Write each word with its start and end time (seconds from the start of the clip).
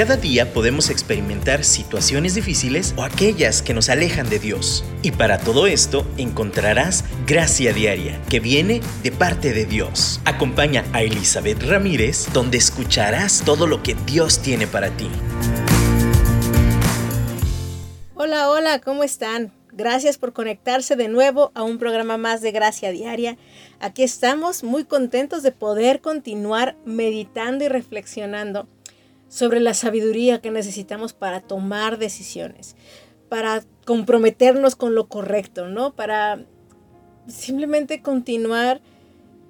Cada 0.00 0.16
día 0.16 0.54
podemos 0.54 0.88
experimentar 0.88 1.62
situaciones 1.62 2.34
difíciles 2.34 2.94
o 2.96 3.02
aquellas 3.02 3.60
que 3.60 3.74
nos 3.74 3.90
alejan 3.90 4.30
de 4.30 4.38
Dios. 4.38 4.82
Y 5.02 5.10
para 5.10 5.36
todo 5.36 5.66
esto 5.66 6.06
encontrarás 6.16 7.04
gracia 7.26 7.74
diaria 7.74 8.18
que 8.30 8.40
viene 8.40 8.80
de 9.02 9.12
parte 9.12 9.52
de 9.52 9.66
Dios. 9.66 10.22
Acompaña 10.24 10.86
a 10.94 11.02
Elizabeth 11.02 11.62
Ramírez 11.64 12.28
donde 12.32 12.56
escucharás 12.56 13.42
todo 13.44 13.66
lo 13.66 13.82
que 13.82 13.94
Dios 14.06 14.38
tiene 14.38 14.66
para 14.66 14.88
ti. 14.88 15.10
Hola, 18.14 18.48
hola, 18.48 18.80
¿cómo 18.80 19.04
están? 19.04 19.52
Gracias 19.70 20.16
por 20.16 20.32
conectarse 20.32 20.96
de 20.96 21.08
nuevo 21.08 21.52
a 21.54 21.62
un 21.62 21.76
programa 21.76 22.16
más 22.16 22.40
de 22.40 22.52
Gracia 22.52 22.90
Diaria. 22.90 23.36
Aquí 23.80 24.02
estamos 24.02 24.64
muy 24.64 24.84
contentos 24.84 25.42
de 25.42 25.52
poder 25.52 26.00
continuar 26.00 26.74
meditando 26.86 27.64
y 27.64 27.68
reflexionando 27.68 28.66
sobre 29.30 29.60
la 29.60 29.74
sabiduría 29.74 30.40
que 30.40 30.50
necesitamos 30.50 31.12
para 31.12 31.40
tomar 31.40 31.98
decisiones, 31.98 32.74
para 33.28 33.62
comprometernos 33.86 34.74
con 34.74 34.96
lo 34.96 35.06
correcto, 35.06 35.68
¿no? 35.68 35.94
Para 35.94 36.44
simplemente 37.28 38.02
continuar 38.02 38.80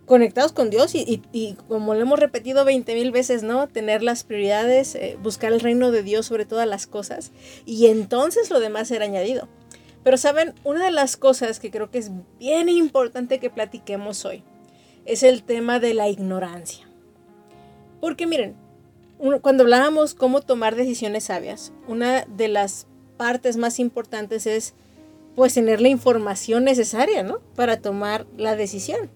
conectados 0.05 0.53
con 0.53 0.69
Dios 0.69 0.95
y, 0.95 1.57
como 1.67 1.95
lo 1.95 2.01
hemos 2.01 2.19
repetido 2.19 2.65
20 2.67 2.95
mil 2.95 3.11
veces, 3.11 3.43
¿no? 3.43 3.69
Tener 3.69 4.03
las 4.03 4.23
prioridades, 4.23 4.95
eh, 4.97 5.17
buscar 5.23 5.53
el 5.53 5.61
reino 5.61 5.91
de 5.93 6.03
Dios 6.03 6.27
sobre 6.27 6.45
todas 6.45 6.69
las 6.69 6.87
cosas 6.87 7.33
y 7.65 7.87
entonces 7.87 8.51
lo 8.51 8.61
demás 8.61 8.89
será 8.89 9.07
añadido. 9.07 9.49
Pero 10.05 10.19
saben, 10.19 10.53
una 10.63 10.85
de 10.85 10.91
las 10.91 11.17
cosas 11.17 11.59
que 11.59 11.71
creo 11.71 11.91
que 11.91 11.99
es 11.99 12.11
bien 12.39 12.69
importante 12.69 13.39
que 13.39 13.49
platiquemos 13.49 14.27
hoy 14.27 14.43
es 15.07 15.23
el 15.23 15.43
tema 15.43 15.81
de 15.81 15.95
la 15.95 16.09
ignorancia. 16.09 16.87
Porque 18.01 18.27
miren, 18.27 18.57
cuando 19.43 19.65
hablábamos 19.65 20.15
cómo 20.15 20.41
tomar 20.41 20.77
decisiones 20.77 21.25
sabias, 21.25 21.73
una 21.87 22.25
de 22.25 22.49
las 22.49 22.87
partes 23.17 23.57
más 23.57 23.79
importantes 23.79 24.47
es 24.47 24.75
pues 25.37 25.55
tener 25.55 25.81
la 25.81 25.89
información 25.89 26.65
necesaria, 26.65 27.23
¿no? 27.23 27.41
Para 27.55 27.81
tomar 27.81 28.27
la 28.37 28.57
decisión. 28.57 29.11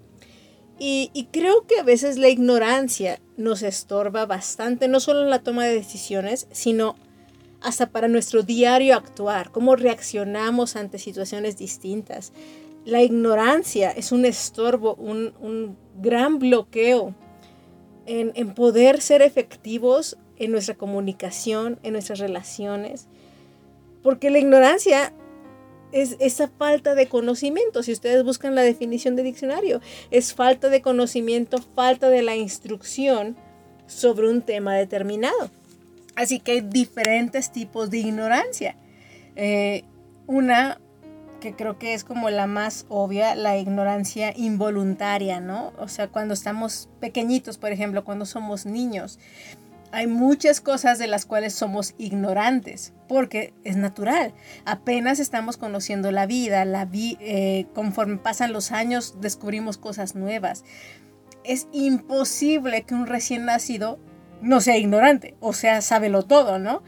Y, 0.78 1.28
creo 1.30 1.66
que 1.66 1.78
a 1.78 1.84
veces 1.84 2.18
la 2.18 2.28
ignorancia 2.28 3.20
nos 3.36 3.62
estorba 3.62 4.26
bastante, 4.26 4.88
no 4.88 4.98
solo 5.00 5.22
en 5.22 5.30
la 5.30 5.38
toma 5.38 5.64
de 5.64 5.74
decisiones, 5.74 6.48
sino 6.50 6.96
hasta 7.60 7.90
para 7.90 8.08
nuestro 8.08 8.42
diario 8.42 8.96
actuar, 8.96 9.50
cómo 9.52 9.76
reaccionamos 9.76 10.76
ante 10.76 10.98
situaciones 10.98 11.56
distintas. 11.56 12.32
La 12.84 13.02
ignorancia 13.02 13.90
es 13.90 14.12
un 14.12 14.24
estorbo, 14.24 14.96
un, 14.96 15.32
un 15.40 15.78
gran 15.96 16.38
bloqueo 16.38 17.14
en, 18.06 18.54
poder 18.54 19.00
ser 19.00 19.22
efectivos 19.22 20.16
en 20.36 20.52
nuestra 20.52 20.74
comunicación, 20.74 21.78
en 21.82 21.92
nuestras 21.92 22.18
relaciones. 22.18 23.06
Porque 24.02 24.30
la 24.30 24.38
ignorancia 24.38 25.12
es 25.92 26.16
esa 26.18 26.48
falta 26.48 26.94
de 26.94 27.08
conocimiento. 27.08 27.82
Si 27.82 27.92
ustedes 27.92 28.24
buscan 28.24 28.54
la 28.54 28.62
definición 28.62 29.16
de 29.16 29.22
diccionario, 29.22 29.80
es 30.10 30.34
falta 30.34 30.68
de 30.68 30.82
conocimiento, 30.82 31.58
falta 31.74 32.08
de 32.10 32.22
la 32.22 32.36
instrucción 32.36 33.36
sobre 33.86 34.28
un 34.28 34.42
tema 34.42 34.74
determinado. 34.74 35.50
Así 36.16 36.40
que 36.40 36.52
hay 36.52 36.60
diferentes 36.60 37.52
tipos 37.52 37.90
de 37.90 37.98
ignorancia. 37.98 38.76
Eh, 39.36 39.84
una 40.26 40.80
que 41.44 41.54
creo 41.54 41.78
que 41.78 41.92
es 41.92 42.04
como 42.04 42.30
la 42.30 42.46
más 42.46 42.86
obvia, 42.88 43.34
la 43.34 43.58
ignorancia 43.58 44.32
involuntaria, 44.34 45.40
¿no? 45.40 45.74
O 45.78 45.88
sea, 45.88 46.08
cuando 46.08 46.32
estamos 46.32 46.88
pequeñitos, 47.00 47.58
por 47.58 47.70
ejemplo, 47.70 48.02
cuando 48.02 48.24
somos 48.24 48.64
niños, 48.64 49.18
hay 49.92 50.06
muchas 50.06 50.62
cosas 50.62 50.98
de 50.98 51.06
las 51.06 51.26
cuales 51.26 51.52
somos 51.52 51.94
ignorantes, 51.98 52.94
porque 53.08 53.52
es 53.62 53.76
natural. 53.76 54.32
Apenas 54.64 55.20
estamos 55.20 55.58
conociendo 55.58 56.10
la 56.12 56.24
vida, 56.24 56.64
la 56.64 56.88
eh, 56.94 57.66
conforme 57.74 58.16
pasan 58.16 58.54
los 58.54 58.72
años 58.72 59.16
descubrimos 59.20 59.76
cosas 59.76 60.14
nuevas. 60.14 60.64
Es 61.44 61.68
imposible 61.72 62.84
que 62.84 62.94
un 62.94 63.06
recién 63.06 63.44
nacido 63.44 63.98
no 64.40 64.62
sea 64.62 64.78
ignorante, 64.78 65.36
o 65.40 65.52
sea, 65.52 65.82
sábelo 65.82 66.22
todo, 66.22 66.58
¿no? 66.58 66.82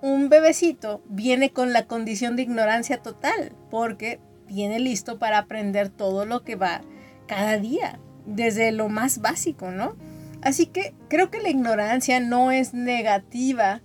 Un 0.00 0.28
bebecito 0.28 1.02
viene 1.08 1.50
con 1.50 1.72
la 1.72 1.86
condición 1.86 2.36
de 2.36 2.42
ignorancia 2.42 3.02
total, 3.02 3.52
porque 3.70 4.20
viene 4.46 4.78
listo 4.78 5.18
para 5.18 5.38
aprender 5.38 5.88
todo 5.88 6.24
lo 6.24 6.44
que 6.44 6.56
va 6.56 6.82
cada 7.26 7.58
día, 7.58 7.98
desde 8.26 8.72
lo 8.72 8.88
más 8.88 9.20
básico, 9.20 9.70
¿no? 9.70 9.96
Así 10.40 10.66
que 10.66 10.94
creo 11.08 11.30
que 11.30 11.42
la 11.42 11.50
ignorancia 11.50 12.20
no 12.20 12.52
es 12.52 12.74
negativa 12.74 13.82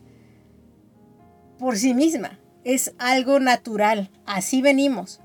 por 1.57 1.77
sí 1.77 1.93
misma, 1.93 2.39
es 2.63 2.93
algo 2.99 3.39
natural, 3.39 4.11
así 4.25 4.61
venimos, 4.61 5.19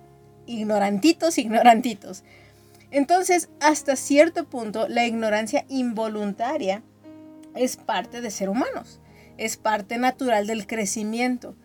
ignorantitos, 0.47 1.37
ignorantitos. 1.39 2.25
Entonces, 2.91 3.51
hasta 3.61 3.97
cierto 3.97 4.49
punto, 4.49 4.89
la 4.89 5.07
ignorancia 5.07 5.67
involuntaria 5.69 6.83
es 7.55 7.77
parte 7.77 8.23
de 8.23 8.31
ser 8.31 8.49
humanos 8.49 9.01
es 9.39 9.57
parte 9.57 9.97
natural 9.99 10.47
del 10.47 10.67
crecimiento. 10.67 11.57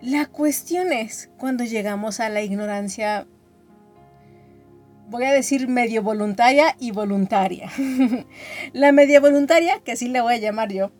La 0.00 0.26
cuestión 0.26 0.92
es 0.92 1.30
cuando 1.38 1.64
llegamos 1.64 2.20
a 2.20 2.28
la 2.28 2.42
ignorancia, 2.42 3.26
voy 5.08 5.24
a 5.24 5.32
decir 5.32 5.68
medio 5.68 6.02
voluntaria 6.02 6.76
y 6.78 6.92
voluntaria. 6.92 7.70
la 8.72 8.92
media 8.92 9.20
voluntaria, 9.20 9.80
que 9.80 9.92
así 9.92 10.08
le 10.08 10.20
voy 10.20 10.34
a 10.34 10.38
llamar 10.38 10.72
yo, 10.72 10.92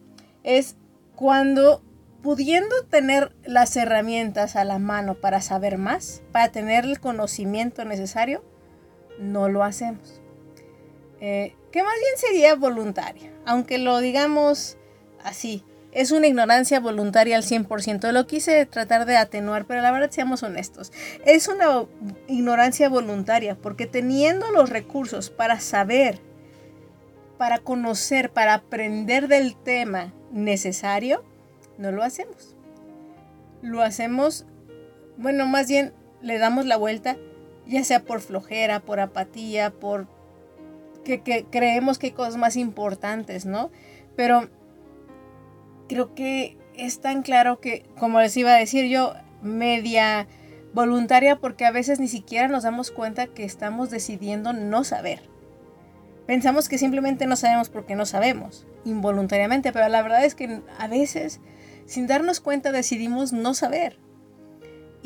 es 0.42 0.76
cuando 1.14 1.82
pudiendo 2.22 2.75
tener 2.91 3.34
las 3.44 3.76
herramientas 3.76 4.56
a 4.56 4.64
la 4.64 4.78
mano 4.78 5.14
para 5.14 5.41
saber 5.41 5.78
más, 5.78 6.22
para 6.32 6.50
tener 6.50 6.84
el 6.84 6.98
conocimiento 6.98 7.84
necesario, 7.84 8.44
no 9.20 9.48
lo 9.48 9.62
hacemos. 9.62 10.20
Eh, 11.20 11.54
que 11.70 11.82
más 11.82 11.94
bien 11.94 12.16
sería 12.16 12.54
voluntaria, 12.56 13.32
aunque 13.44 13.78
lo 13.78 14.00
digamos 14.00 14.76
así, 15.22 15.64
es 15.97 16.11
una 16.11 16.27
ignorancia 16.27 16.79
voluntaria 16.79 17.37
al 17.39 17.43
100%. 17.43 18.12
Lo 18.12 18.27
quise 18.27 18.67
tratar 18.67 19.07
de 19.07 19.17
atenuar, 19.17 19.65
pero 19.65 19.81
la 19.81 19.91
verdad 19.91 20.11
seamos 20.11 20.43
honestos. 20.43 20.93
Es 21.25 21.49
una 21.49 21.87
ignorancia 22.29 22.91
voluntaria 22.91 23.55
porque 23.55 23.87
teniendo 23.87 24.51
los 24.51 24.69
recursos 24.69 25.31
para 25.31 25.59
saber, 25.59 26.21
para 27.39 27.56
conocer, 27.56 28.31
para 28.31 28.53
aprender 28.53 29.27
del 29.27 29.56
tema 29.56 30.12
necesario, 30.33 31.25
no 31.79 31.91
lo 31.93 32.03
hacemos. 32.03 32.55
Lo 33.62 33.81
hacemos, 33.81 34.45
bueno, 35.17 35.47
más 35.47 35.67
bien 35.67 35.95
le 36.21 36.37
damos 36.37 36.67
la 36.67 36.77
vuelta, 36.77 37.17
ya 37.67 37.83
sea 37.85 38.03
por 38.05 38.21
flojera, 38.21 38.81
por 38.81 39.01
apatía, 39.01 39.71
por 39.71 40.09
que, 41.05 41.23
que 41.23 41.47
creemos 41.51 41.99
que 41.99 42.09
hay 42.09 42.12
cosas 42.12 42.37
más 42.37 42.55
importantes, 42.56 43.47
¿no? 43.47 43.71
Pero 44.15 44.51
creo 45.89 46.15
que 46.15 46.57
es 46.75 47.01
tan 47.01 47.23
claro 47.23 47.61
que, 47.61 47.85
como 47.99 48.21
les 48.21 48.37
iba 48.37 48.55
a 48.55 48.59
decir 48.59 48.87
yo, 48.87 49.15
media 49.43 50.27
voluntaria 50.75 51.37
porque 51.37 51.65
a 51.65 51.71
veces 51.71 52.01
ni 52.01 52.09
siquiera 52.09 52.49
nos 52.49 52.65
damos 52.65 52.91
cuenta 52.91 53.27
que 53.27 53.45
estamos 53.45 53.91
decidiendo 53.91 54.53
no 54.53 54.85
saber. 54.85 55.23
Pensamos 56.27 56.69
que 56.69 56.79
simplemente 56.79 57.27
no 57.27 57.37
sabemos 57.37 57.71
porque 57.71 57.95
no 57.95 58.05
sabemos, 58.05 58.67
involuntariamente, 58.85 59.73
pero 59.73 59.89
la 59.89 60.03
verdad 60.03 60.25
es 60.25 60.35
que 60.35 60.61
a 60.79 60.89
veces, 60.89 61.41
sin 61.87 62.07
darnos 62.07 62.41
cuenta, 62.41 62.73
decidimos 62.73 63.33
no 63.33 63.55
saber. 63.55 63.99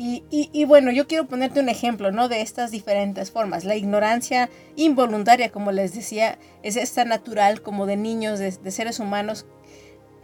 Y, 0.03 0.23
y, 0.31 0.65
bueno, 0.65 0.89
yo 0.89 1.05
quiero 1.05 1.27
ponerte 1.27 1.59
un 1.59 1.69
ejemplo, 1.69 2.11
¿no? 2.11 2.27
De 2.27 2.41
estas 2.41 2.71
diferentes 2.71 3.29
formas. 3.29 3.65
La 3.65 3.75
ignorancia 3.75 4.49
involuntaria, 4.75 5.51
como 5.51 5.71
les 5.71 5.93
decía, 5.93 6.39
es 6.63 6.75
esta 6.75 7.05
natural 7.05 7.61
como 7.61 7.85
de 7.85 7.97
niños, 7.97 8.39
de, 8.39 8.49
de 8.49 8.71
seres 8.71 8.99
humanos 8.99 9.45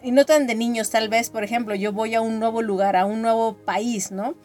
y 0.03 0.11
no 0.11 0.25
tan 0.25 0.47
de 0.47 0.55
niños 0.55 0.89
tal 0.89 1.09
vez, 1.09 1.29
por 1.29 1.43
ejemplo, 1.43 1.75
yo 1.75 1.91
voy 1.91 2.15
a 2.15 2.21
un 2.21 2.39
nuevo 2.39 2.61
lugar, 2.61 2.95
a 2.95 3.05
un 3.05 3.21
nuevo 3.21 3.57
país, 3.57 4.11
¿no? 4.11 4.35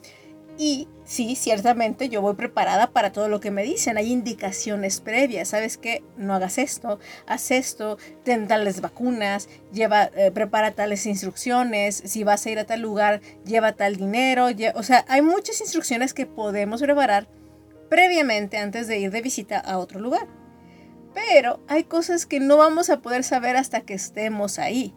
Y 0.58 0.88
sí, 1.04 1.34
ciertamente 1.34 2.08
yo 2.08 2.20
voy 2.20 2.34
preparada 2.34 2.90
para 2.90 3.12
todo 3.12 3.28
lo 3.28 3.40
que 3.40 3.50
me 3.50 3.62
dicen. 3.62 3.96
Hay 3.96 4.12
indicaciones 4.12 5.00
previas. 5.00 5.48
¿Sabes 5.48 5.78
qué? 5.78 6.04
No 6.16 6.34
hagas 6.34 6.58
esto, 6.58 6.98
haz 7.26 7.50
esto, 7.50 7.98
ten 8.22 8.46
tales 8.48 8.80
vacunas, 8.80 9.48
lleva, 9.72 10.10
eh, 10.14 10.30
prepara 10.32 10.72
tales 10.72 11.06
instrucciones. 11.06 12.02
Si 12.04 12.22
vas 12.22 12.44
a 12.44 12.50
ir 12.50 12.58
a 12.58 12.64
tal 12.64 12.80
lugar, 12.80 13.20
lleva 13.44 13.72
tal 13.72 13.96
dinero. 13.96 14.48
o 14.74 14.82
sea, 14.82 15.04
hay 15.08 15.22
muchas 15.22 15.60
instrucciones 15.60 16.12
que 16.14 16.26
podemos 16.26 16.82
preparar 16.82 17.28
previamente 17.88 18.58
antes 18.58 18.88
de 18.88 18.98
ir 18.98 19.10
de 19.10 19.22
visita 19.22 19.58
a 19.58 19.78
otro 19.78 20.00
lugar. 20.00 20.26
Pero 21.14 21.60
hay 21.68 21.84
cosas 21.84 22.24
que 22.26 22.40
no 22.40 22.56
vamos 22.56 22.88
a 22.90 23.00
poder 23.00 23.24
saber 23.24 23.56
hasta 23.56 23.82
que 23.82 23.94
estemos 23.94 24.58
ahí 24.58 24.94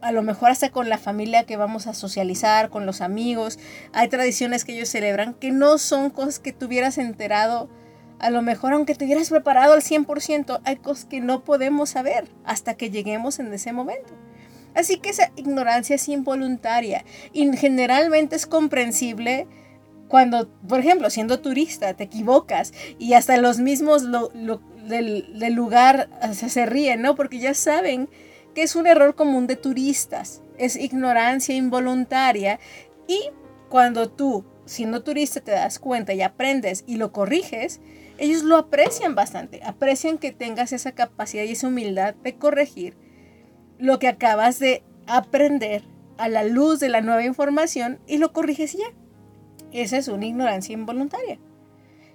a 0.00 0.12
lo 0.12 0.22
mejor 0.22 0.50
hasta 0.50 0.70
con 0.70 0.88
la 0.88 0.98
familia 0.98 1.44
que 1.44 1.56
vamos 1.56 1.86
a 1.86 1.94
socializar, 1.94 2.70
con 2.70 2.86
los 2.86 3.00
amigos. 3.00 3.58
Hay 3.92 4.08
tradiciones 4.08 4.64
que 4.64 4.74
ellos 4.74 4.88
celebran 4.88 5.34
que 5.34 5.50
no 5.50 5.78
son 5.78 6.10
cosas 6.10 6.38
que 6.38 6.52
tuvieras 6.52 6.98
enterado. 6.98 7.68
A 8.18 8.30
lo 8.30 8.42
mejor 8.42 8.72
aunque 8.72 8.94
te 8.94 9.04
hubieras 9.04 9.30
preparado 9.30 9.72
al 9.72 9.82
100%, 9.82 10.60
hay 10.64 10.76
cosas 10.76 11.04
que 11.06 11.20
no 11.20 11.44
podemos 11.44 11.90
saber 11.90 12.28
hasta 12.44 12.74
que 12.74 12.90
lleguemos 12.90 13.38
en 13.38 13.52
ese 13.52 13.72
momento. 13.72 14.14
Así 14.74 14.98
que 14.98 15.08
esa 15.08 15.32
ignorancia 15.36 15.96
es 15.96 16.08
involuntaria 16.08 17.04
y 17.32 17.50
generalmente 17.56 18.36
es 18.36 18.46
comprensible 18.46 19.46
cuando, 20.08 20.48
por 20.68 20.80
ejemplo, 20.80 21.10
siendo 21.10 21.40
turista, 21.40 21.94
te 21.94 22.04
equivocas 22.04 22.72
y 22.98 23.14
hasta 23.14 23.38
los 23.38 23.58
mismos 23.58 24.06
del, 24.86 25.54
lugar 25.54 26.08
se 26.32 26.66
ríen, 26.66 27.02
¿no? 27.02 27.16
Porque 27.16 27.38
ya 27.38 27.54
saben 27.54 28.08
que 28.56 28.62
es 28.62 28.74
un 28.74 28.86
error 28.86 29.14
común 29.14 29.46
de 29.46 29.56
turistas, 29.56 30.40
es 30.56 30.76
ignorancia 30.76 31.54
involuntaria 31.54 32.58
y 33.06 33.20
cuando 33.68 34.08
tú, 34.08 34.46
siendo 34.64 35.02
turista, 35.02 35.42
te 35.42 35.50
das 35.50 35.78
cuenta 35.78 36.14
y 36.14 36.22
aprendes 36.22 36.82
y 36.86 36.96
lo 36.96 37.12
corriges, 37.12 37.82
ellos 38.16 38.44
lo 38.44 38.56
aprecian 38.56 39.14
bastante, 39.14 39.60
aprecian 39.62 40.16
que 40.16 40.32
tengas 40.32 40.72
esa 40.72 40.92
capacidad 40.92 41.44
y 41.44 41.52
esa 41.52 41.68
humildad 41.68 42.14
de 42.14 42.36
corregir 42.36 42.96
lo 43.78 43.98
que 43.98 44.08
acabas 44.08 44.58
de 44.58 44.82
aprender 45.06 45.82
a 46.16 46.30
la 46.30 46.42
luz 46.42 46.80
de 46.80 46.88
la 46.88 47.02
nueva 47.02 47.24
información 47.24 47.98
y 48.06 48.16
lo 48.16 48.32
corriges 48.32 48.72
ya. 48.72 48.86
Esa 49.70 49.98
es 49.98 50.08
una 50.08 50.24
ignorancia 50.24 50.72
involuntaria. 50.72 51.38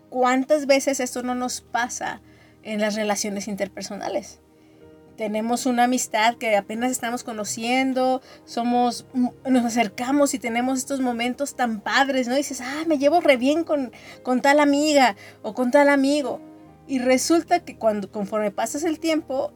¿Cuántas 0.10 0.66
veces 0.66 1.02
esto 1.02 1.22
no 1.22 1.36
nos 1.36 1.62
pasa 1.62 2.20
en 2.64 2.82
las 2.82 2.96
relaciones 2.96 3.48
interpersonales? 3.48 4.42
Tenemos 5.22 5.68
una 5.68 5.84
amistad 5.84 6.34
que 6.38 6.56
apenas 6.56 6.90
estamos 6.90 7.24
conociendo, 7.24 8.24
somos, 8.44 9.06
nos 9.48 9.64
acercamos 9.64 10.34
y 10.34 10.40
tenemos 10.40 10.80
estos 10.80 11.00
momentos 11.00 11.54
tan 11.54 11.80
padres, 11.80 12.28
¿no? 12.28 12.34
dices, 12.34 12.60
ah, 12.60 12.86
me 12.88 12.98
llevo 12.98 13.22
re 13.22 13.38
bien 13.38 13.64
con, 13.64 13.92
con 14.24 14.42
tal 14.42 14.60
amiga 14.60 15.16
o 15.44 15.54
con 15.54 15.70
tal 15.70 15.90
amigo. 15.90 16.42
Y 16.88 16.98
resulta 16.98 17.60
que 17.60 17.78
cuando, 17.78 18.12
conforme 18.12 18.50
pasas 18.50 18.84
el 18.84 19.00
tiempo, 19.00 19.54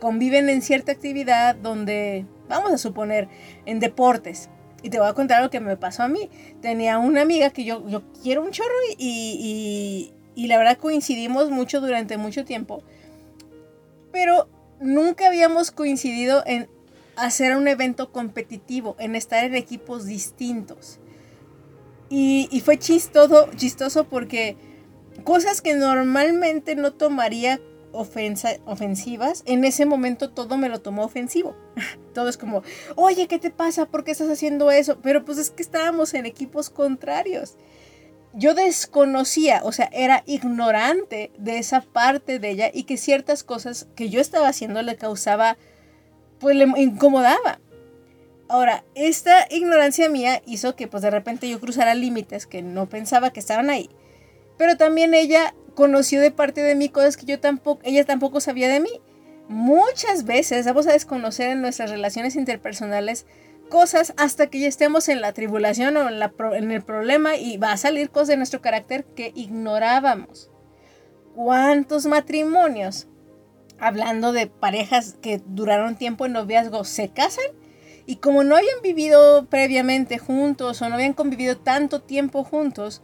conviven 0.00 0.48
en 0.48 0.62
cierta 0.62 0.90
actividad 0.90 1.54
donde, 1.54 2.26
vamos 2.48 2.72
a 2.72 2.78
suponer, 2.78 3.28
en 3.66 3.78
deportes. 3.78 4.50
Y 4.82 4.90
te 4.90 4.98
voy 4.98 5.06
a 5.06 5.14
contar 5.14 5.44
lo 5.44 5.48
que 5.48 5.60
me 5.60 5.76
pasó 5.76 6.02
a 6.02 6.08
mí. 6.08 6.28
Tenía 6.60 6.98
una 6.98 7.22
amiga 7.22 7.50
que 7.50 7.62
yo, 7.62 7.86
yo 7.86 8.02
quiero 8.20 8.42
un 8.42 8.50
chorro 8.50 8.74
y, 8.98 10.12
y, 10.34 10.46
la 10.48 10.58
verdad 10.58 10.76
coincidimos 10.76 11.50
mucho 11.50 11.80
durante 11.80 12.16
mucho 12.16 12.44
tiempo. 12.44 12.82
Pero 14.10 14.48
nunca 14.84 15.26
habíamos 15.26 15.70
coincidido 15.70 16.42
en 16.46 16.68
hacer 17.16 17.56
un 17.56 17.66
evento 17.68 18.12
competitivo, 18.12 18.96
en 18.98 19.16
estar 19.16 19.44
en 19.44 19.54
equipos 19.54 20.04
distintos. 20.04 20.98
Y, 22.10 22.62
fue 22.64 22.78
chistoso, 22.78 23.48
chistoso 23.56 24.04
porque 24.04 24.56
cosas 25.24 25.60
que 25.62 25.74
normalmente 25.74 26.76
no 26.76 26.92
tomaría 26.92 27.60
ofensivas, 27.92 29.42
en 29.46 29.64
ese 29.64 29.86
momento 29.86 30.30
todo 30.30 30.56
me 30.56 30.68
lo 30.68 30.80
tomó 30.80 31.04
ofensivo. 31.04 31.56
todo 32.14 32.28
es 32.28 32.36
como, 32.36 32.62
oye, 32.94 33.26
¿qué 33.26 33.38
te 33.38 33.50
pasa? 33.50 33.86
¿Por 33.86 34.04
qué 34.04 34.12
estás 34.12 34.30
haciendo 34.30 34.70
eso? 34.70 34.98
Pero 35.02 35.24
pues 35.24 35.38
es 35.38 35.50
que 35.50 35.62
estábamos 35.62 36.14
en 36.14 36.26
equipos 36.26 36.70
contrarios. 36.70 37.56
Yo 38.36 38.54
desconocía, 38.54 39.60
o 39.62 39.70
sea, 39.70 39.88
era 39.92 40.24
ignorante 40.26 41.30
de 41.38 41.58
esa 41.58 41.82
parte 41.82 42.40
de 42.40 42.50
ella 42.50 42.70
y 42.74 42.82
que 42.82 42.96
ciertas 42.96 43.44
cosas 43.44 43.86
que 43.94 44.10
yo 44.10 44.20
estaba 44.20 44.48
haciendo 44.48 44.82
le 44.82 44.96
causaba, 44.96 45.56
pues 46.40 46.56
le 46.56 46.64
incomodaba. 46.76 47.60
Ahora, 48.48 48.84
esta 48.96 49.46
ignorancia 49.50 50.08
mía 50.08 50.42
hizo 50.46 50.74
que 50.74 50.88
pues 50.88 51.02
de 51.02 51.10
repente 51.10 51.48
yo 51.48 51.60
cruzara 51.60 51.94
límites 51.94 52.46
que 52.46 52.60
no 52.60 52.88
pensaba 52.88 53.32
que 53.32 53.40
estaban 53.40 53.70
ahí. 53.70 53.88
Pero 54.58 54.76
también 54.76 55.14
ella 55.14 55.54
conoció 55.74 56.20
de 56.20 56.30
parte 56.30 56.60
de 56.60 56.74
mí 56.74 56.88
cosas 56.88 57.16
que 57.16 57.26
yo 57.26 57.38
tampoco, 57.40 57.82
ella 57.84 58.04
tampoco 58.04 58.40
sabía 58.40 58.68
de 58.68 58.80
mí. 58.80 59.00
Muchas 59.48 60.24
veces 60.24 60.66
vamos 60.66 60.86
a 60.86 60.92
desconocer 60.92 61.50
en 61.50 61.62
nuestras 61.62 61.90
relaciones 61.90 62.34
interpersonales 62.34 63.26
cosas 63.74 64.14
hasta 64.18 64.46
que 64.46 64.60
ya 64.60 64.68
estemos 64.68 65.08
en 65.08 65.20
la 65.20 65.32
tribulación 65.32 65.96
o 65.96 66.08
en, 66.08 66.70
el 66.70 66.82
problema 66.84 67.34
y 67.34 67.56
va 67.56 67.72
a 67.72 67.76
salir 67.76 68.08
cosas 68.08 68.28
de 68.28 68.36
nuestro 68.36 68.60
carácter 68.60 69.04
que 69.04 69.32
ignorábamos. 69.34 70.48
¿Cuántos 71.34 72.06
matrimonios, 72.06 73.08
hablando 73.80 74.32
de 74.32 74.46
parejas 74.46 75.16
que 75.20 75.42
duraron 75.44 75.96
tiempo 75.96 76.24
en 76.24 76.34
noviazgo, 76.34 76.84
se 76.84 77.08
casan? 77.08 77.46
Y 78.06 78.18
como 78.18 78.44
no 78.44 78.54
habían 78.54 78.80
vivido 78.80 79.46
previamente 79.46 80.18
juntos 80.18 80.80
o 80.80 80.88
no 80.88 80.94
habían 80.94 81.12
convivido 81.12 81.56
tanto 81.56 82.00
tiempo 82.00 82.44
juntos, 82.44 83.02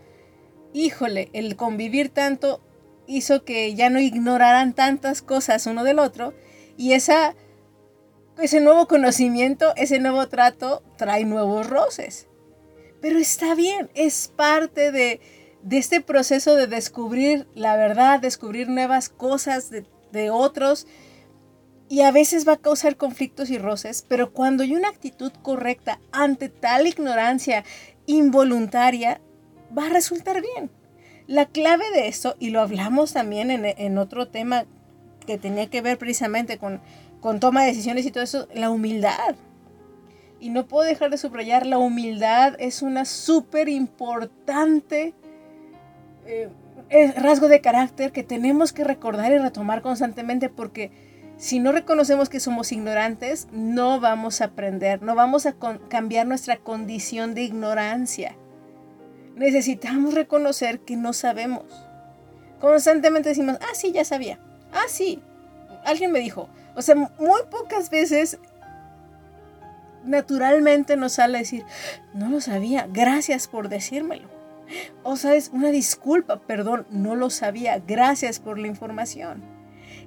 híjole, 0.73 1.31
el 1.33 1.57
convivir 1.57 2.11
tanto 2.11 2.61
hizo 3.09 3.43
que 3.43 3.75
ya 3.75 3.91
no 3.91 3.99
ignoraran 3.99 4.75
tantas 4.75 5.21
cosas 5.21 5.67
uno 5.67 5.83
del 5.83 5.99
otro 5.99 6.33
y 6.77 6.93
esa, 6.93 7.35
ese 8.43 8.61
nuevo 8.61 8.87
conocimiento, 8.87 9.73
ese 9.77 9.99
nuevo 9.99 10.29
trato 10.29 10.83
trae 10.97 11.25
nuevos 11.25 11.69
roces. 11.69 12.29
Pero 13.01 13.19
está 13.19 13.55
bien, 13.55 13.91
es 13.95 14.33
parte 14.35 14.93
de, 14.93 15.21
este 15.71 16.01
proceso 16.01 16.55
de 16.55 16.67
descubrir 16.67 17.47
la 17.55 17.77
verdad, 17.77 18.21
descubrir 18.21 18.69
nuevas 18.69 19.09
cosas 19.09 19.71
de, 19.71 19.85
de 20.13 20.31
otros 20.31 20.87
y 21.89 22.03
a 22.03 22.13
veces 22.13 22.47
va 22.47 22.53
a 22.53 22.57
causar 22.57 22.97
conflictos 22.97 23.51
y 23.51 23.59
roces, 23.59 24.05
pero 24.09 24.33
cuando 24.33 24.63
hay 24.63 24.77
una 24.77 24.89
actitud 24.89 25.33
correcta 25.43 26.01
ante 26.13 26.49
tal 26.49 26.87
ignorancia 26.87 27.65
involuntaria, 28.07 29.21
va 29.77 29.87
a 29.87 29.91
resultar 29.91 30.41
bien. 30.41 30.71
La 31.27 31.47
clave 31.47 31.85
de 31.93 32.09
esto, 32.09 32.37
y 32.39 32.51
lo 32.51 32.61
hablamos 32.61 33.13
también 33.13 33.51
en, 33.51 33.99
otro 33.99 34.29
tema 34.29 34.67
que 35.27 35.39
tenía 35.39 35.69
que 35.69 35.81
ver 35.81 35.99
precisamente 35.99 36.59
con, 36.59 36.81
con 37.21 37.41
toma 37.41 37.63
de 37.63 37.69
decisiones 37.69 38.07
y 38.07 38.11
todo 38.11 38.25
eso, 38.25 38.49
la 38.55 38.71
humildad. 38.71 39.35
Y 40.39 40.51
no 40.51 40.67
puedo 40.67 40.87
dejar 40.87 41.11
de 41.11 41.19
subrayar, 41.19 41.67
la 41.67 41.79
humildad 41.79 42.55
es 42.59 42.83
una 42.83 43.05
súper 43.05 43.69
importante 43.69 45.15
eh, 46.27 46.49
rasgo 47.17 47.49
de 47.49 47.61
carácter 47.61 48.13
que 48.13 48.23
tenemos 48.23 48.73
que 48.73 48.85
recordar 48.85 49.33
y 49.33 49.39
retomar 49.39 49.83
constantemente 49.83 50.49
porque 50.49 50.91
si 51.37 51.59
no 51.59 51.73
reconocemos 51.73 52.29
que 52.29 52.41
somos 52.41 52.73
ignorantes, 52.73 53.49
no 53.53 54.01
vamos 54.01 54.41
a 54.41 54.47
aprender, 54.47 55.03
no 55.03 55.15
vamos 55.15 55.47
a 55.47 55.55
cambiar 55.89 56.27
nuestra 56.27 56.57
condición 56.57 57.35
de 57.35 57.43
ignorancia 57.43 58.35
necesitamos 59.41 60.15
reconocer 60.15 60.81
que 60.81 60.97
no 60.97 61.13
sabemos. 61.15 61.65
Constantemente 62.61 63.31
decimos, 63.31 63.57
ah, 63.61 63.75
sí, 63.75 63.91
ya 63.91 64.05
sabía. 64.05 64.39
Ah, 64.73 64.85
sí, 64.87 65.23
alguien 65.85 66.13
me 66.13 66.21
dijo. 66.21 66.49
O 66.75 66.83
sea, 66.83 66.95
muy 66.95 67.41
pocas 67.51 67.91
veces 67.91 68.39
naturalmente 70.05 70.97
nos 70.97 71.13
sale 71.13 71.39
decir, 71.39 71.65
no 72.15 72.29
lo 72.29 72.41
sabía, 72.41 72.89
gracias 72.91 73.49
por 73.49 73.69
decírmelo. 73.69 74.29
O 75.03 75.17
sea, 75.17 75.35
es 75.35 75.51
una 75.53 75.71
disculpa, 75.71 76.41
perdón, 76.41 76.87
no 76.91 77.17
lo 77.17 77.29
sabía, 77.31 77.83
gracias 77.87 78.39
por 78.39 78.59
la 78.59 78.69
información 78.69 79.43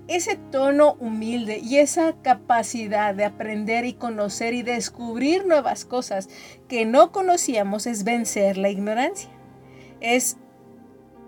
ese 0.07 0.35
tono 0.35 0.95
humilde 0.99 1.59
y 1.59 1.77
esa 1.77 2.13
capacidad 2.21 3.15
de 3.15 3.25
aprender 3.25 3.85
y 3.85 3.93
conocer 3.93 4.53
y 4.53 4.61
descubrir 4.61 5.45
nuevas 5.45 5.85
cosas 5.85 6.29
que 6.67 6.85
no 6.85 7.11
conocíamos 7.11 7.87
es 7.87 8.03
vencer 8.03 8.57
la 8.57 8.69
ignorancia. 8.69 9.29
Es 10.01 10.37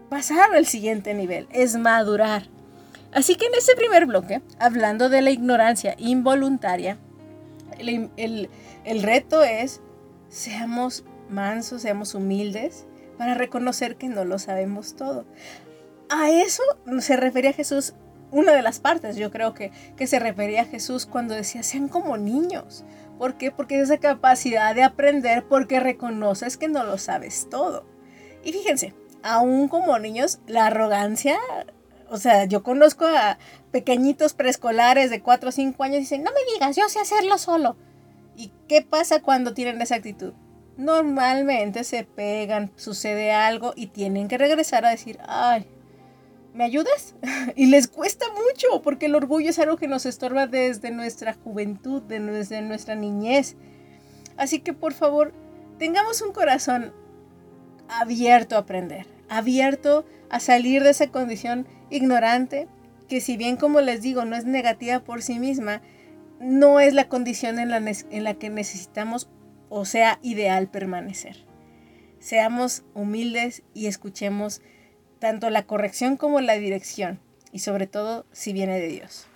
pasar 0.10 0.54
al 0.54 0.65
siguiente 0.65 1.13
nivel, 1.13 1.48
es 1.51 1.77
madurar. 1.77 2.50
Así 3.15 3.38
que 3.38 3.45
en 3.45 3.55
este 3.55 3.77
primer 3.77 4.05
bloque, 4.07 4.41
hablando 4.60 5.07
de 5.07 5.22
la 5.22 5.31
ignorancia 5.31 5.95
involuntaria, 5.98 6.98
el, 7.79 8.50
reto 9.03 9.41
es 9.41 9.81
seamos 10.27 11.05
mansos, 11.29 11.81
seamos 11.81 12.13
humildes 12.13 12.86
para 13.17 13.34
reconocer 13.34 13.95
que 13.95 14.10
no 14.10 14.25
lo 14.25 14.38
sabemos 14.38 14.98
todo. 14.98 15.25
A 16.10 16.29
eso 16.29 16.62
se 17.00 17.15
refería 17.15 17.53
Jesús 17.53 17.93
una 18.31 18.51
de 18.51 18.62
las 18.62 18.81
partes, 18.81 19.15
yo 19.15 19.31
creo 19.31 19.53
que, 19.53 19.72
que 19.95 20.07
se 20.07 20.19
refería 20.19 20.65
Jesús 20.65 21.05
cuando 21.05 21.36
decía, 21.36 21.63
sean 21.63 21.88
como 21.88 22.17
niños. 22.17 22.84
¿Por 23.17 23.36
qué? 23.36 23.50
Porque 23.50 23.79
es 23.79 23.84
esa 23.84 23.98
capacidad 23.98 24.75
de 24.75 24.84
aprender 24.84 25.45
porque 25.48 25.79
reconoces 25.79 26.57
que 26.57 26.67
no 26.67 26.84
lo 26.84 26.98
sabes 26.98 27.48
todo. 27.50 27.86
Y 28.43 28.51
fíjense, 28.51 28.93
aún 29.24 29.69
como 29.69 29.98
niños, 30.00 30.39
la 30.48 30.67
arrogancia, 30.67 31.38
o 32.09 32.17
sea, 32.17 32.45
yo 32.45 32.63
conozco 32.63 33.05
a 33.05 33.38
pequeñitos 33.71 34.33
preescolares 34.33 35.09
de 35.09 35.21
4 35.21 35.50
o 35.50 35.51
5 35.51 35.83
años 35.83 35.97
y 35.97 36.01
dicen, 36.01 36.24
no 36.24 36.31
me 36.31 36.53
digas, 36.53 36.75
yo 36.75 36.88
sé 36.89 37.00
hacerlo 37.00 37.38
solo. 37.38 37.75
¿Y 38.35 38.51
qué 38.67 38.81
pasa 38.81 39.21
cuando 39.21 39.53
tienen 39.53 39.81
esa 39.81 39.95
actitud? 39.95 40.33
Normalmente 40.77 41.83
se 41.83 42.03
pegan, 42.03 42.71
sucede 42.75 43.31
algo 43.31 43.74
y 43.75 43.88
tienen 43.88 44.27
que 44.27 44.38
regresar 44.38 44.85
a 44.85 44.89
decir, 44.89 45.19
ay, 45.27 45.67
¿me 46.53 46.63
ayudas? 46.63 47.15
y 47.55 47.67
les 47.67 47.88
cuesta 47.88 48.25
mucho 48.33 48.81
porque 48.81 49.05
el 49.05 49.15
orgullo 49.15 49.50
es 49.50 49.59
algo 49.59 49.77
que 49.77 49.88
nos 49.88 50.05
estorba 50.05 50.47
desde 50.47 50.91
nuestra 50.91 51.33
juventud, 51.33 52.01
desde 52.01 52.62
nuestra 52.62 52.95
niñez. 52.95 53.55
Así 54.38 54.59
que 54.59 54.74
por 54.74 54.93
favor, 54.93 55.33
tengamos 55.79 56.21
un 56.21 56.33
corazón 56.33 56.93
abierto 57.88 58.55
a 58.55 58.59
aprender, 58.59 59.07
abierto 59.29 60.05
a 60.29 60.39
salir 60.39 60.84
de 60.84 60.91
esa 60.91 61.08
condición 61.08 61.67
ignorante 61.89 62.67
que 63.08 63.22
si 63.22 63.38
bien 63.38 63.58
como 63.58 63.82
les 63.82 64.01
digo 64.01 64.25
no 64.25 64.36
es 64.36 64.46
negativa 64.46 65.00
por 65.00 65.22
sí 65.22 65.39
misma, 65.39 65.82
no 66.39 66.79
es 66.79 66.94
la 66.94 67.08
condición 67.08 67.60
en 67.60 67.70
la, 67.70 67.77
en 67.77 68.24
la 68.24 68.34
que 68.34 68.50
necesitamos 68.50 69.29
o 69.70 69.86
sea 69.86 70.20
ideal 70.22 70.70
permanecer. 70.70 71.46
Seamos 72.20 72.84
humildes 72.94 73.63
y 73.74 73.88
escuchemos 73.88 74.62
tanto 75.20 75.50
la 75.50 75.63
corrección 75.63 76.17
como 76.17 76.41
la 76.41 76.55
dirección 76.55 77.20
y 77.51 77.60
sobre 77.60 77.88
todo 77.88 78.25
si 78.32 78.53
viene 78.53 78.79
de 78.79 78.88
Dios. 78.88 79.27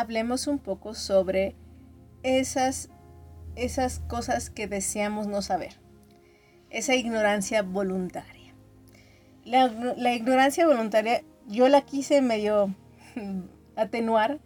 Hablemos 0.00 0.46
un 0.46 0.58
poco 0.58 0.94
sobre 0.94 1.54
esas, 2.22 2.88
esas 3.56 4.00
cosas 4.00 4.50
que 4.50 4.66
deseamos 4.66 5.26
no 5.26 5.42
saber. 5.42 5.80
Esa 6.70 6.94
ignorancia 6.94 7.62
voluntaria. 7.62 8.54
La, 9.44 9.68
la 9.68 10.14
ignorancia 10.14 10.66
voluntaria 10.66 11.22
yo 11.46 11.68
la 11.68 11.80
quise 11.82 12.20
medio 12.20 12.74
atenuar 13.76 14.40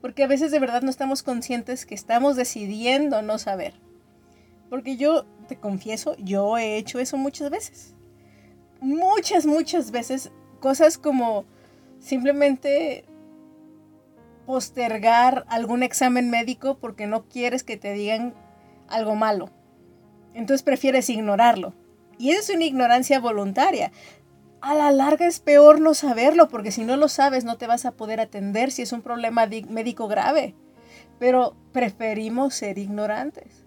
porque 0.00 0.22
a 0.22 0.28
veces 0.28 0.50
de 0.50 0.60
verdad 0.60 0.82
no 0.82 0.90
estamos 0.90 1.22
conscientes 1.22 1.86
que 1.86 1.94
estamos 1.94 2.36
decidiendo 2.36 3.22
no 3.22 3.38
saber. 3.38 3.74
Porque 4.70 4.96
yo 4.96 5.24
te 5.48 5.56
confieso, 5.56 6.14
yo 6.18 6.58
he 6.58 6.76
hecho 6.76 6.98
eso 6.98 7.16
muchas 7.16 7.50
veces. 7.50 7.94
Muchas, 8.80 9.46
muchas 9.46 9.90
veces. 9.90 10.30
Cosas 10.60 10.98
como 10.98 11.44
simplemente 11.98 13.04
postergar 14.48 15.44
algún 15.48 15.82
examen 15.82 16.30
médico 16.30 16.78
porque 16.78 17.06
no 17.06 17.28
quieres 17.28 17.64
que 17.64 17.76
te 17.76 17.92
digan 17.92 18.32
algo 18.88 19.14
malo. 19.14 19.50
Entonces 20.32 20.62
prefieres 20.62 21.10
ignorarlo. 21.10 21.74
Y 22.16 22.30
esa 22.30 22.40
es 22.40 22.56
una 22.56 22.64
ignorancia 22.64 23.20
voluntaria. 23.20 23.92
A 24.62 24.74
la 24.74 24.90
larga 24.90 25.26
es 25.26 25.40
peor 25.40 25.82
no 25.82 25.92
saberlo 25.92 26.48
porque 26.48 26.72
si 26.72 26.86
no 26.86 26.96
lo 26.96 27.08
sabes 27.08 27.44
no 27.44 27.58
te 27.58 27.66
vas 27.66 27.84
a 27.84 27.90
poder 27.92 28.20
atender 28.20 28.70
si 28.70 28.80
es 28.80 28.92
un 28.92 29.02
problema 29.02 29.46
di- 29.46 29.64
médico 29.64 30.08
grave. 30.08 30.54
Pero 31.18 31.54
preferimos 31.72 32.54
ser 32.54 32.78
ignorantes. 32.78 33.66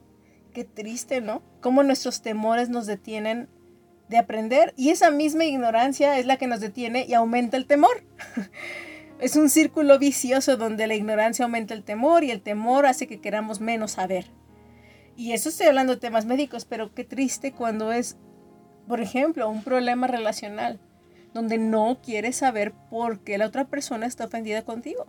Qué 0.51 0.63
triste, 0.63 1.21
¿no? 1.21 1.43
Cómo 1.61 1.83
nuestros 1.83 2.23
temores 2.23 2.69
nos 2.69 2.87
detienen 2.87 3.49
de 4.09 4.17
aprender 4.17 4.73
y 4.77 4.89
esa 4.89 5.11
misma 5.11 5.45
ignorancia 5.45 6.17
es 6.17 6.25
la 6.25 6.37
que 6.37 6.47
nos 6.47 6.59
detiene 6.59 7.05
y 7.07 7.13
aumenta 7.13 7.55
el 7.55 7.67
temor. 7.67 8.03
Es 9.21 9.35
un 9.35 9.51
círculo 9.51 9.99
vicioso 9.99 10.57
donde 10.57 10.87
la 10.87 10.95
ignorancia 10.95 11.45
aumenta 11.45 11.75
el 11.75 11.83
temor 11.83 12.23
y 12.23 12.31
el 12.31 12.41
temor 12.41 12.87
hace 12.87 13.05
que 13.05 13.21
queramos 13.21 13.61
menos 13.61 13.91
saber. 13.91 14.31
Y 15.15 15.33
eso 15.33 15.49
estoy 15.49 15.67
hablando 15.67 15.93
de 15.93 15.99
temas 15.99 16.25
médicos, 16.25 16.65
pero 16.65 16.95
qué 16.95 17.03
triste 17.03 17.51
cuando 17.51 17.91
es, 17.91 18.17
por 18.87 18.99
ejemplo, 18.99 19.47
un 19.47 19.63
problema 19.63 20.07
relacional, 20.07 20.79
donde 21.35 21.59
no 21.59 21.99
quieres 22.03 22.37
saber 22.37 22.73
por 22.89 23.19
qué 23.19 23.37
la 23.37 23.45
otra 23.45 23.65
persona 23.65 24.07
está 24.07 24.25
ofendida 24.25 24.63
contigo. 24.63 25.05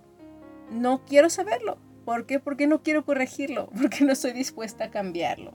No 0.71 1.07
quiero 1.07 1.31
saberlo. 1.31 1.79
¿Por 2.05 2.27
qué? 2.27 2.39
Porque 2.39 2.67
no 2.67 2.83
quiero 2.83 3.07
corregirlo, 3.07 3.71
porque 3.81 4.05
no 4.05 4.13
estoy 4.13 4.33
dispuesta 4.33 4.85
a 4.85 4.91
cambiarlo. 4.91 5.55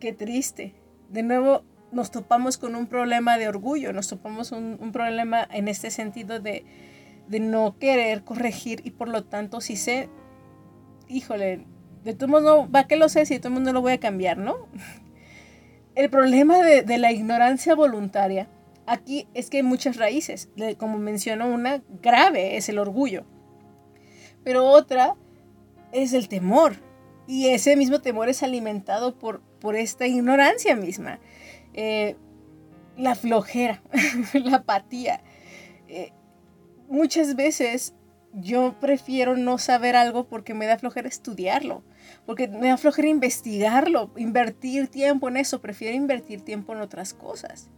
Qué 0.00 0.12
triste. 0.12 0.74
De 1.08 1.22
nuevo, 1.22 1.62
nos 1.92 2.10
topamos 2.10 2.58
con 2.58 2.74
un 2.74 2.88
problema 2.88 3.38
de 3.38 3.46
orgullo, 3.46 3.92
nos 3.92 4.08
topamos 4.08 4.50
un, 4.50 4.76
un 4.80 4.90
problema 4.90 5.46
en 5.52 5.68
este 5.68 5.92
sentido 5.92 6.40
de, 6.40 6.64
de 7.28 7.40
no 7.40 7.78
querer 7.78 8.24
corregir 8.24 8.80
y 8.84 8.90
por 8.90 9.08
lo 9.08 9.24
tanto 9.24 9.60
si 9.60 9.76
sé, 9.76 10.08
híjole, 11.08 11.66
de 12.04 12.14
todos 12.14 12.30
modos, 12.30 12.44
no, 12.44 12.70
¿va 12.70 12.86
que 12.86 12.96
lo 12.96 13.08
sé 13.08 13.26
si 13.26 13.34
de 13.34 13.40
todos 13.40 13.52
modos 13.52 13.66
no 13.66 13.72
lo 13.72 13.80
voy 13.80 13.92
a 13.92 14.00
cambiar, 14.00 14.38
no? 14.38 14.68
El 15.94 16.10
problema 16.10 16.58
de, 16.58 16.82
de 16.82 16.98
la 16.98 17.12
ignorancia 17.12 17.74
voluntaria 17.74 18.48
aquí 18.86 19.28
es 19.34 19.50
que 19.50 19.58
hay 19.58 19.62
muchas 19.62 19.96
raíces. 19.96 20.48
Como 20.78 20.98
menciono, 20.98 21.48
una 21.48 21.82
grave 22.02 22.56
es 22.56 22.68
el 22.68 22.78
orgullo, 22.78 23.24
pero 24.42 24.66
otra 24.66 25.14
es 25.92 26.12
el 26.12 26.28
temor. 26.28 26.76
Y 27.26 27.48
ese 27.48 27.76
mismo 27.76 28.00
temor 28.00 28.28
es 28.28 28.42
alimentado 28.42 29.18
por, 29.18 29.40
por 29.60 29.76
esta 29.76 30.06
ignorancia 30.06 30.76
misma. 30.76 31.20
Eh, 31.72 32.16
la 32.96 33.14
flojera, 33.14 33.82
la 34.34 34.56
apatía. 34.56 35.22
Eh, 35.88 36.12
muchas 36.88 37.36
veces 37.36 37.94
yo 38.32 38.74
prefiero 38.80 39.36
no 39.36 39.58
saber 39.58 39.94
algo 39.96 40.26
porque 40.28 40.54
me 40.54 40.66
da 40.66 40.78
flojera 40.78 41.08
estudiarlo, 41.08 41.84
porque 42.26 42.48
me 42.48 42.68
da 42.68 42.76
flojera 42.76 43.08
investigarlo, 43.08 44.10
invertir 44.16 44.88
tiempo 44.88 45.28
en 45.28 45.36
eso, 45.36 45.60
prefiero 45.60 45.96
invertir 45.96 46.40
tiempo 46.42 46.72
en 46.72 46.80
otras 46.80 47.14
cosas. 47.14 47.70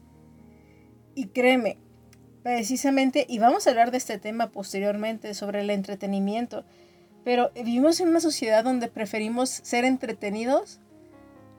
Y 1.15 1.27
créeme, 1.29 1.79
precisamente, 2.43 3.27
y 3.29 3.39
vamos 3.39 3.67
a 3.67 3.71
hablar 3.71 3.91
de 3.91 3.99
este 3.99 4.19
tema 4.19 4.51
posteriormente 4.51 5.35
sobre 5.35 5.61
el 5.61 5.71
entretenimiento, 5.71 6.65
pero 7.25 7.51
vivimos 7.55 8.01
en 8.01 8.09
una 8.09 8.21
sociedad 8.21 8.65
donde 8.65 8.89
preferimos 8.89 9.51
ser 9.51 9.85
entretenidos 9.85 10.81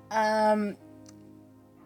a, 0.10 0.55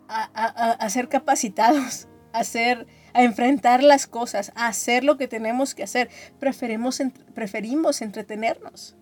a, 0.08 0.24
a- 0.34 0.72
a 0.74 0.90
ser 0.90 1.10
capacitados, 1.10 2.08
a, 2.34 2.44
ser, 2.44 2.88
a 3.14 3.24
enfrentar 3.24 3.84
las 3.84 4.08
cosas, 4.08 4.52
a 4.56 4.68
hacer 4.68 5.04
lo 5.04 5.18
que 5.18 5.28
tenemos 5.28 5.76
que 5.76 5.84
hacer. 5.84 6.10
Preferimos, 6.40 7.02
preferimos 7.34 8.02
entretenernos. 8.02 8.96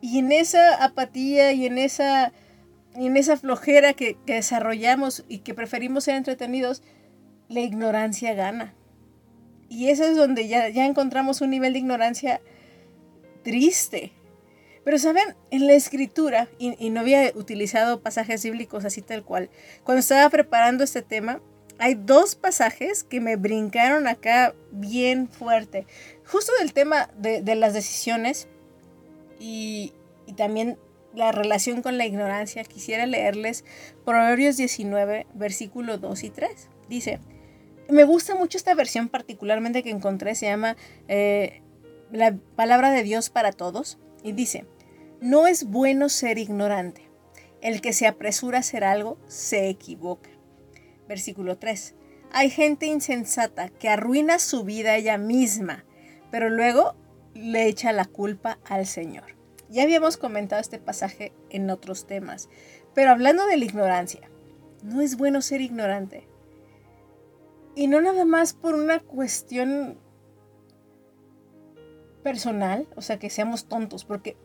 Y 0.00 0.18
en 0.18 0.32
esa 0.32 0.84
apatía 0.84 1.52
y 1.52 1.66
en 1.66 1.78
esa, 1.78 2.32
en 2.94 3.16
esa 3.16 3.36
flojera 3.36 3.94
que, 3.94 4.16
que 4.26 4.34
desarrollamos 4.34 5.24
y 5.28 5.38
que 5.38 5.54
preferimos 5.54 6.04
ser 6.04 6.16
entretenidos, 6.16 6.82
la 7.48 7.60
ignorancia 7.60 8.34
gana. 8.34 8.74
Y 9.68 9.88
eso 9.88 10.04
es 10.04 10.16
donde 10.16 10.48
ya, 10.48 10.68
ya 10.68 10.86
encontramos 10.86 11.40
un 11.40 11.50
nivel 11.50 11.72
de 11.72 11.80
ignorancia 11.80 12.40
triste. 13.42 14.12
Pero 14.84 14.98
saben, 14.98 15.34
en 15.50 15.66
la 15.66 15.72
escritura, 15.72 16.48
y, 16.58 16.76
y 16.78 16.90
no 16.90 17.00
había 17.00 17.32
utilizado 17.34 18.00
pasajes 18.02 18.44
bíblicos 18.44 18.84
así 18.84 19.02
tal 19.02 19.24
cual, 19.24 19.50
cuando 19.82 19.98
estaba 19.98 20.30
preparando 20.30 20.84
este 20.84 21.02
tema, 21.02 21.40
hay 21.78 21.94
dos 21.94 22.34
pasajes 22.34 23.04
que 23.04 23.20
me 23.20 23.36
brincaron 23.36 24.06
acá 24.06 24.54
bien 24.70 25.28
fuerte. 25.28 25.86
Justo 26.26 26.52
del 26.58 26.72
tema 26.72 27.10
de, 27.16 27.42
las 27.54 27.74
decisiones 27.74 28.48
y, 29.38 29.92
y 30.26 30.32
también 30.32 30.78
la 31.14 31.32
relación 31.32 31.82
con 31.82 31.98
la 31.98 32.06
ignorancia. 32.06 32.62
Quisiera 32.64 33.06
leerles 33.06 33.64
Proverbios 34.04 34.56
19, 34.56 35.26
versículo 35.34 35.98
2 35.98 36.24
y 36.24 36.30
3. 36.30 36.68
Dice, 36.88 37.20
me 37.88 38.04
gusta 38.04 38.34
mucho 38.34 38.58
esta 38.58 38.74
versión 38.74 39.08
particularmente 39.08 39.82
que 39.82 39.90
encontré, 39.90 40.34
se 40.34 40.46
llama 40.46 40.76
eh, 41.08 41.62
La 42.12 42.36
palabra 42.54 42.90
de 42.90 43.02
Dios 43.02 43.30
para 43.30 43.52
todos. 43.52 43.98
Y 44.22 44.32
dice, 44.32 44.66
no 45.20 45.46
es 45.46 45.64
bueno 45.64 46.08
ser 46.08 46.38
ignorante. 46.38 47.02
El 47.62 47.80
que 47.80 47.92
se 47.92 48.06
apresura 48.06 48.58
a 48.58 48.60
hacer 48.60 48.84
algo 48.84 49.18
se 49.26 49.68
equivoca. 49.68 50.30
Versículo 51.08 51.58
3. 51.58 51.94
Hay 52.32 52.50
gente 52.50 52.86
insensata 52.86 53.68
que 53.68 53.88
arruina 53.88 54.38
su 54.38 54.64
vida 54.64 54.96
ella 54.96 55.18
misma, 55.18 55.84
pero 56.30 56.50
luego 56.50 56.94
le 57.34 57.66
echa 57.66 57.92
la 57.92 58.04
culpa 58.04 58.58
al 58.64 58.86
Señor. 58.86 59.36
Ya 59.68 59.82
habíamos 59.82 60.16
comentado 60.16 60.60
este 60.60 60.78
pasaje 60.78 61.32
en 61.50 61.70
otros 61.70 62.06
temas, 62.06 62.48
pero 62.94 63.10
hablando 63.10 63.46
de 63.46 63.56
la 63.56 63.64
ignorancia, 63.64 64.30
no 64.82 65.00
es 65.00 65.16
bueno 65.16 65.42
ser 65.42 65.60
ignorante. 65.60 66.28
Y 67.74 67.88
no 67.88 68.00
nada 68.00 68.24
más 68.24 68.54
por 68.54 68.74
una 68.74 69.00
cuestión 69.00 69.98
personal, 72.22 72.88
o 72.96 73.02
sea, 73.02 73.18
que 73.18 73.30
seamos 73.30 73.68
tontos, 73.68 74.04
porque 74.04 74.36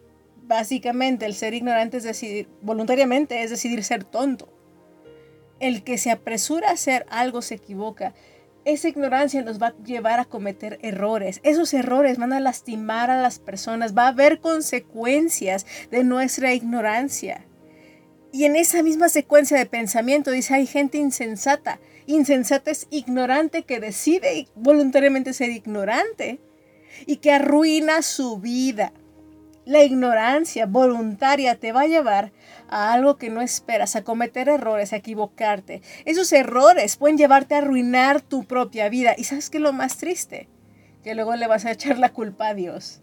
básicamente 0.43 1.25
el 1.25 1.33
ser 1.33 1.53
ignorante 1.53 1.97
es 1.97 2.03
decidir, 2.03 2.49
voluntariamente 2.61 3.41
es 3.43 3.49
decidir 3.49 3.83
ser 3.83 4.03
tonto. 4.03 4.53
El 5.61 5.83
que 5.83 5.97
se 5.97 6.11
apresura 6.11 6.69
a 6.69 6.73
hacer 6.73 7.05
algo 7.09 7.41
se 7.41 7.55
equivoca. 7.55 8.13
Esa 8.65 8.89
ignorancia 8.89 9.43
nos 9.43 9.61
va 9.61 9.67
a 9.67 9.83
llevar 9.83 10.19
a 10.19 10.25
cometer 10.25 10.79
errores. 10.81 11.39
Esos 11.43 11.73
errores 11.73 12.17
van 12.17 12.33
a 12.33 12.39
lastimar 12.39 13.09
a 13.09 13.21
las 13.21 13.39
personas. 13.39 13.95
Va 13.95 14.05
a 14.05 14.09
haber 14.09 14.39
consecuencias 14.39 15.65
de 15.89 16.03
nuestra 16.03 16.53
ignorancia. 16.53 17.45
Y 18.33 18.45
en 18.45 18.55
esa 18.55 18.81
misma 18.81 19.07
secuencia 19.07 19.57
de 19.57 19.65
pensamiento 19.67 20.31
dice, 20.31 20.55
hay 20.55 20.65
gente 20.65 20.97
insensata. 20.97 21.79
Insensata 22.07 22.71
es 22.71 22.87
ignorante 22.89 23.61
que 23.61 23.79
decide 23.79 24.47
voluntariamente 24.55 25.33
ser 25.33 25.51
ignorante 25.51 26.39
y 27.05 27.17
que 27.17 27.31
arruina 27.33 28.01
su 28.01 28.39
vida. 28.39 28.93
La 29.65 29.83
ignorancia 29.83 30.65
voluntaria 30.65 31.59
te 31.59 31.71
va 31.71 31.81
a 31.81 31.87
llevar 31.87 32.31
a 32.71 32.93
algo 32.93 33.17
que 33.17 33.29
no 33.29 33.41
esperas, 33.41 33.95
a 33.95 34.03
cometer 34.03 34.49
errores, 34.49 34.93
a 34.93 34.95
equivocarte. 34.95 35.81
Esos 36.05 36.31
errores 36.31 36.95
pueden 36.95 37.17
llevarte 37.17 37.53
a 37.53 37.59
arruinar 37.59 38.21
tu 38.21 38.45
propia 38.45 38.89
vida. 38.89 39.13
¿Y 39.17 39.25
sabes 39.25 39.49
qué 39.49 39.57
es 39.57 39.63
lo 39.63 39.73
más 39.73 39.97
triste? 39.97 40.49
Que 41.03 41.13
luego 41.13 41.35
le 41.35 41.47
vas 41.47 41.65
a 41.65 41.71
echar 41.71 41.99
la 41.99 42.09
culpa 42.09 42.47
a 42.47 42.53
Dios. 42.55 43.01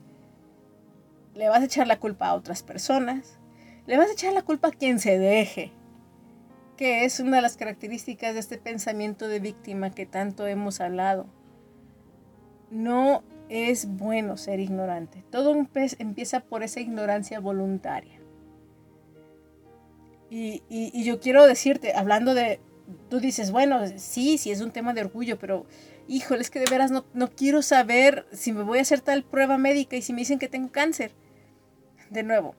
Le 1.35 1.48
vas 1.48 1.61
a 1.61 1.66
echar 1.66 1.87
la 1.87 2.00
culpa 2.00 2.28
a 2.28 2.35
otras 2.35 2.62
personas. 2.62 3.38
Le 3.87 3.98
vas 3.98 4.09
a 4.09 4.14
echar 4.14 4.33
la 4.33 4.42
culpa 4.42 4.68
a 4.68 4.72
quien 4.72 4.98
se 4.98 5.18
deje. 5.18 5.72
Que 6.76 7.04
es 7.04 7.20
una 7.20 7.37
de 7.37 7.42
las 7.42 7.57
características 7.57 8.35
de 8.35 8.40
este 8.40 8.57
pensamiento 8.57 9.28
de 9.28 9.40
víctima 9.40 9.90
que 9.90 10.07
tanto 10.07 10.46
hemos 10.46 10.81
hablado. 10.81 11.26
No 12.70 13.22
es 13.50 13.87
bueno 13.87 14.37
ser 14.37 14.61
ignorante. 14.61 15.24
Todo 15.31 15.54
empieza 15.98 16.40
por 16.40 16.62
esa 16.62 16.81
ignorancia 16.81 17.40
voluntaria. 17.40 18.17
Y, 20.30 21.02
yo 21.04 21.20
quiero 21.20 21.46
decirte, 21.46 21.94
hablando 21.94 22.34
de, 22.34 22.60
tú 23.08 23.20
dices, 23.20 23.50
bueno, 23.50 23.80
sí, 23.96 24.38
sí 24.38 24.50
es 24.50 24.60
un 24.60 24.72
tema 24.72 24.92
de 24.92 25.00
orgullo, 25.00 25.38
pero 25.38 25.66
híjole, 26.06 26.42
es 26.42 26.50
que 26.50 26.60
de 26.60 26.70
veras 26.70 26.90
no, 26.90 27.06
no 27.14 27.30
quiero 27.30 27.62
saber 27.62 28.26
si 28.32 28.52
me 28.52 28.62
voy 28.62 28.78
a 28.78 28.82
hacer 28.82 29.00
tal 29.00 29.24
prueba 29.24 29.58
médica 29.58 29.96
y 29.96 30.02
si 30.02 30.12
me 30.12 30.20
dicen 30.20 30.38
que 30.38 30.48
tengo 30.48 30.70
cáncer. 30.70 31.12
De 32.10 32.22
nuevo, 32.22 32.54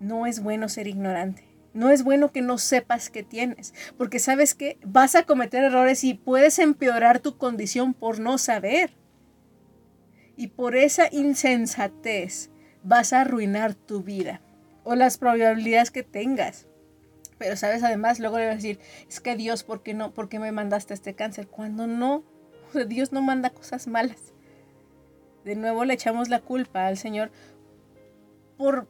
no 0.00 0.26
es 0.26 0.42
bueno 0.42 0.68
ser 0.68 0.86
ignorante. 0.86 1.44
No 1.72 1.90
es 1.90 2.02
bueno 2.02 2.32
que 2.32 2.42
no 2.42 2.58
sepas 2.58 3.10
que 3.10 3.22
tienes, 3.22 3.74
porque 3.96 4.18
sabes 4.18 4.54
que 4.54 4.76
vas 4.84 5.14
a 5.14 5.22
cometer 5.22 5.62
errores 5.62 6.02
y 6.02 6.14
puedes 6.14 6.58
empeorar 6.58 7.20
tu 7.20 7.38
condición 7.38 7.94
por 7.94 8.18
no 8.18 8.38
saber. 8.38 8.96
Y 10.36 10.48
por 10.48 10.74
esa 10.74 11.08
insensatez 11.12 12.50
vas 12.82 13.12
a 13.12 13.20
arruinar 13.20 13.74
tu 13.74 14.02
vida 14.02 14.40
o 14.84 14.94
las 14.94 15.18
probabilidades 15.18 15.90
que 15.90 16.02
tengas. 16.02 16.66
Pero 17.38 17.56
sabes, 17.56 17.82
además, 17.82 18.20
luego 18.20 18.38
le 18.38 18.46
vas 18.46 18.52
a 18.52 18.56
decir, 18.56 18.80
es 19.08 19.20
que 19.20 19.34
Dios, 19.34 19.64
¿por 19.64 19.82
qué 19.82 19.94
no? 19.94 20.12
¿Por 20.12 20.28
qué 20.28 20.38
me 20.38 20.52
mandaste 20.52 20.92
este 20.92 21.14
cáncer? 21.14 21.48
Cuando 21.48 21.86
no, 21.86 22.22
Dios 22.86 23.12
no 23.12 23.22
manda 23.22 23.50
cosas 23.50 23.86
malas. 23.86 24.34
De 25.44 25.56
nuevo 25.56 25.84
le 25.84 25.94
echamos 25.94 26.28
la 26.28 26.40
culpa 26.40 26.86
al 26.86 26.98
Señor 26.98 27.30
por, 28.58 28.86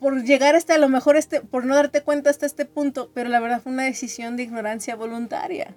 por 0.00 0.24
llegar 0.24 0.56
hasta 0.56 0.74
a 0.74 0.78
lo 0.78 0.88
mejor 0.88 1.16
este, 1.16 1.40
por 1.40 1.64
no 1.64 1.76
darte 1.76 2.02
cuenta 2.02 2.30
hasta 2.30 2.46
este 2.46 2.64
punto, 2.64 3.12
pero 3.14 3.28
la 3.28 3.38
verdad 3.38 3.62
fue 3.62 3.72
una 3.72 3.84
decisión 3.84 4.36
de 4.36 4.42
ignorancia 4.42 4.96
voluntaria. 4.96 5.76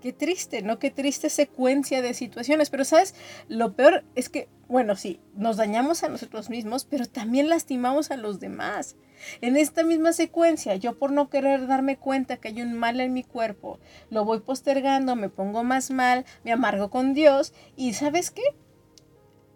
Qué 0.00 0.12
triste, 0.12 0.62
¿no? 0.62 0.78
Qué 0.78 0.90
triste 0.90 1.28
secuencia 1.28 2.02
de 2.02 2.14
situaciones. 2.14 2.70
Pero, 2.70 2.84
¿sabes? 2.84 3.14
Lo 3.48 3.74
peor 3.74 4.04
es 4.14 4.28
que, 4.28 4.48
bueno, 4.68 4.94
sí, 4.94 5.20
nos 5.34 5.56
dañamos 5.56 6.04
a 6.04 6.08
nosotros 6.08 6.50
mismos, 6.50 6.84
pero 6.84 7.06
también 7.06 7.48
lastimamos 7.48 8.10
a 8.10 8.16
los 8.16 8.38
demás. 8.38 8.96
En 9.40 9.56
esta 9.56 9.82
misma 9.82 10.12
secuencia, 10.12 10.76
yo 10.76 10.96
por 10.96 11.10
no 11.10 11.28
querer 11.28 11.66
darme 11.66 11.96
cuenta 11.96 12.36
que 12.36 12.48
hay 12.48 12.62
un 12.62 12.74
mal 12.74 13.00
en 13.00 13.12
mi 13.12 13.24
cuerpo, 13.24 13.80
lo 14.10 14.24
voy 14.24 14.38
postergando, 14.38 15.16
me 15.16 15.28
pongo 15.28 15.64
más 15.64 15.90
mal, 15.90 16.24
me 16.44 16.52
amargo 16.52 16.90
con 16.90 17.14
Dios 17.14 17.52
y 17.74 17.94
¿sabes 17.94 18.30
qué? 18.30 18.42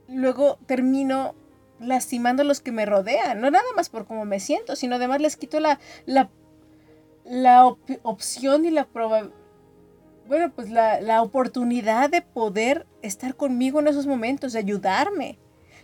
Luego 0.09 0.59
termino 0.67 1.37
lastimando 1.79 2.43
a 2.43 2.45
los 2.45 2.61
que 2.61 2.73
me 2.73 2.87
rodean, 2.87 3.41
no 3.41 3.53
nada 3.53 3.65
más 3.77 3.89
por 3.89 4.07
cómo 4.07 4.25
me 4.25 4.41
siento, 4.41 4.75
sino 4.75 4.97
además 4.97 5.21
les 5.21 5.37
quito 5.37 5.61
la, 5.61 5.79
la, 6.07 6.29
la 7.25 7.67
op- 7.67 8.01
opción 8.03 8.65
y 8.65 8.71
la 8.71 8.87
probabilidad 8.87 9.37
bueno, 10.33 10.51
pues 10.51 10.71
la, 10.71 10.99
la 11.03 11.21
oportunidad 11.21 12.09
de 12.09 12.23
poder 12.23 12.87
estar 13.03 13.37
conmigo 13.37 13.81
en 13.81 13.89
esos 13.89 14.07
momentos, 14.07 14.55
de 14.55 14.61
ayudarme. 14.61 15.39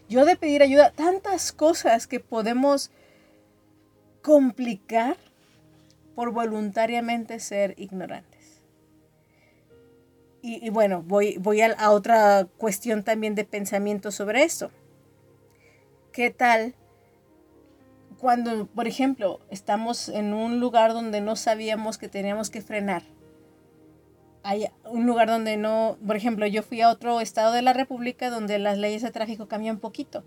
Yo 0.09 0.25
de 0.25 0.37
pedir 0.37 0.63
ayuda, 0.63 0.91
tantas 0.91 1.53
cosas 1.53 2.07
que 2.07 2.19
podemos 2.19 2.91
complicar 4.23 5.19
por 6.15 6.33
voluntariamente 6.33 7.41
ser 7.41 7.75
ignorantes. 7.77 8.63
Y, 10.41 10.67
y 10.67 10.71
bueno, 10.71 11.03
voy, 11.03 11.37
voy 11.37 11.61
a, 11.61 11.75
a 11.75 11.91
otra 11.91 12.47
cuestión 12.57 13.05
también 13.05 13.35
de 13.35 13.45
pensamiento 13.45 14.11
sobre 14.11 14.45
esto. 14.45 14.71
¿Qué 16.11 16.31
tal 16.31 16.75
cuando, 18.19 18.65
por 18.65 18.89
ejemplo, 18.89 19.41
estamos 19.51 20.09
en 20.09 20.33
un 20.33 20.59
lugar 20.59 20.95
donde 20.95 21.21
no 21.21 21.37
sabíamos 21.37 21.99
que 21.99 22.09
teníamos 22.09 22.49
que 22.49 22.63
frenar? 22.63 23.18
Hay 24.43 24.67
un 24.85 25.07
lugar 25.07 25.29
donde 25.29 25.57
no, 25.57 25.99
por 26.07 26.17
ejemplo, 26.17 26.47
yo 26.47 26.63
fui 26.63 26.81
a 26.81 26.91
otro 26.91 27.21
estado 27.21 27.53
de 27.53 27.63
la 27.63 27.73
República 27.73 28.31
donde 28.31 28.59
las 28.59 28.79
leyes 28.79 29.03
de 29.03 29.11
tráfico 29.11 29.49
cambian 29.49 29.77
un 29.77 29.81
poquito. 29.81 30.25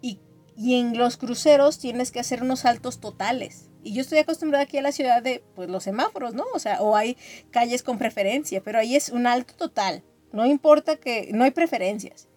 Y, 0.00 0.20
y 0.56 0.80
en 0.80 0.96
los 0.96 1.16
cruceros 1.16 1.78
tienes 1.78 2.10
que 2.10 2.20
hacer 2.20 2.42
unos 2.42 2.60
saltos 2.60 3.00
totales. 3.00 3.70
Y 3.82 3.92
yo 3.92 4.00
estoy 4.00 4.18
acostumbrada 4.18 4.64
aquí 4.64 4.78
a 4.78 4.82
la 4.82 4.92
ciudad 4.92 5.22
de 5.22 5.44
pues, 5.54 5.68
los 5.68 5.84
semáforos, 5.84 6.34
¿no? 6.34 6.44
O 6.54 6.58
sea, 6.58 6.80
o 6.82 6.96
hay 6.96 7.16
calles 7.50 7.82
con 7.82 7.98
preferencia, 7.98 8.62
pero 8.62 8.78
ahí 8.78 8.96
es 8.96 9.10
un 9.10 9.26
alto 9.26 9.54
total. 9.54 10.02
No 10.32 10.46
importa 10.46 10.96
que, 10.96 11.30
no 11.32 11.44
hay 11.44 11.50
preferencias. 11.50 12.28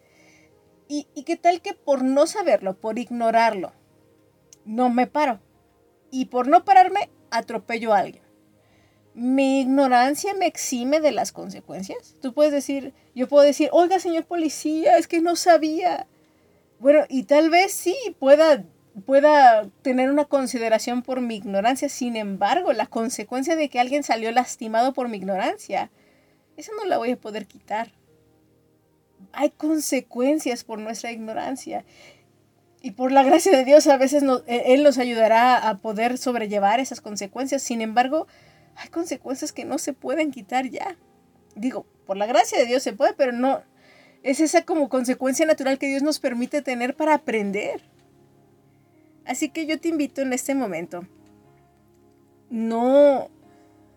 ¿Y, 0.87 1.07
y 1.15 1.23
qué 1.23 1.35
tal 1.35 1.61
que 1.61 1.73
por 1.73 2.03
no 2.03 2.27
saberlo, 2.27 2.79
por 2.79 2.99
ignorarlo, 2.99 3.73
no 4.65 4.89
me 4.89 5.07
paro? 5.07 5.39
Y 6.11 6.25
por 6.25 6.47
no 6.47 6.63
pararme, 6.63 7.09
atropello 7.31 7.93
a 7.93 7.99
alguien. 7.99 8.26
¿Mi 9.19 9.61
ignorancia 9.61 10.35
me 10.35 10.45
exime 10.45 10.99
de 10.99 11.11
las 11.11 11.31
consecuencias? 11.31 12.15
Tú 12.21 12.33
puedes 12.35 12.53
decir, 12.53 12.93
yo 13.15 13.27
puedo 13.27 13.43
decir, 13.43 13.69
oiga, 13.71 13.99
señor 13.99 14.25
policía, 14.25 14.95
es 14.99 15.07
que 15.07 15.21
no 15.21 15.35
sabía. 15.35 16.05
Bueno, 16.77 17.03
y 17.09 17.23
tal 17.23 17.49
vez 17.49 17.71
sí 17.73 17.95
pueda, 18.19 18.63
pueda 19.07 19.67
tener 19.81 20.11
una 20.11 20.25
consideración 20.25 21.01
por 21.01 21.19
mi 21.21 21.35
ignorancia. 21.37 21.89
Sin 21.89 22.15
embargo, 22.15 22.73
la 22.73 22.85
consecuencia 22.85 23.55
de 23.55 23.69
que 23.69 23.79
alguien 23.79 24.03
salió 24.03 24.31
lastimado 24.31 24.93
por 24.93 25.09
mi 25.09 25.17
ignorancia, 25.17 25.89
esa 26.55 26.73
no 26.77 26.85
la 26.85 26.99
voy 26.99 27.09
a 27.13 27.17
poder 27.17 27.47
quitar. 27.47 27.93
Hay 29.31 29.49
consecuencias 29.49 30.63
por 30.63 30.77
nuestra 30.77 31.11
ignorancia. 31.11 31.85
Y 32.83 32.91
por 32.91 33.11
la 33.11 33.23
gracia 33.23 33.51
de 33.51 33.65
Dios, 33.65 33.87
a 33.87 33.97
veces 33.97 34.21
nos- 34.21 34.43
eh, 34.45 34.65
Él 34.67 34.83
nos 34.83 34.99
ayudará 34.99 35.67
a 35.67 35.79
poder 35.79 36.19
sobrellevar 36.19 36.79
esas 36.79 37.01
consecuencias. 37.01 37.63
Sin 37.63 37.81
embargo, 37.81 38.27
hay 38.77 38.89
consecuencias 38.89 39.51
que 39.51 39.65
no 39.65 39.77
se 39.77 39.93
pueden 39.93 40.31
quitar 40.31 40.69
ya. 40.69 40.97
Digo, 41.55 41.85
por 42.05 42.15
la 42.15 42.27
gracia 42.27 42.59
de 42.59 42.65
Dios 42.65 42.83
se 42.83 42.93
puede, 42.93 43.13
pero 43.13 43.31
no. 43.31 43.63
Es 44.23 44.39
esa 44.39 44.63
como 44.63 44.87
consecuencia 44.87 45.45
natural 45.45 45.79
que 45.79 45.87
Dios 45.87 46.03
nos 46.03 46.19
permite 46.19 46.61
tener 46.61 46.95
para 46.95 47.15
aprender. 47.15 47.81
Así 49.25 49.49
que 49.49 49.65
yo 49.65 49.79
te 49.79 49.89
invito 49.89 50.21
en 50.21 50.31
este 50.31 50.53
momento. 50.53 51.07
No, 52.49 53.29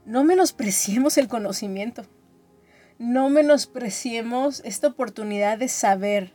no 0.06 0.24
menospreciemos 0.24 1.18
el 1.18 1.28
conocimiento. 1.28 2.04
No 2.98 3.28
menospreciemos 3.28 4.62
esta 4.64 4.88
oportunidad 4.88 5.58
de 5.58 5.68
saber 5.68 6.32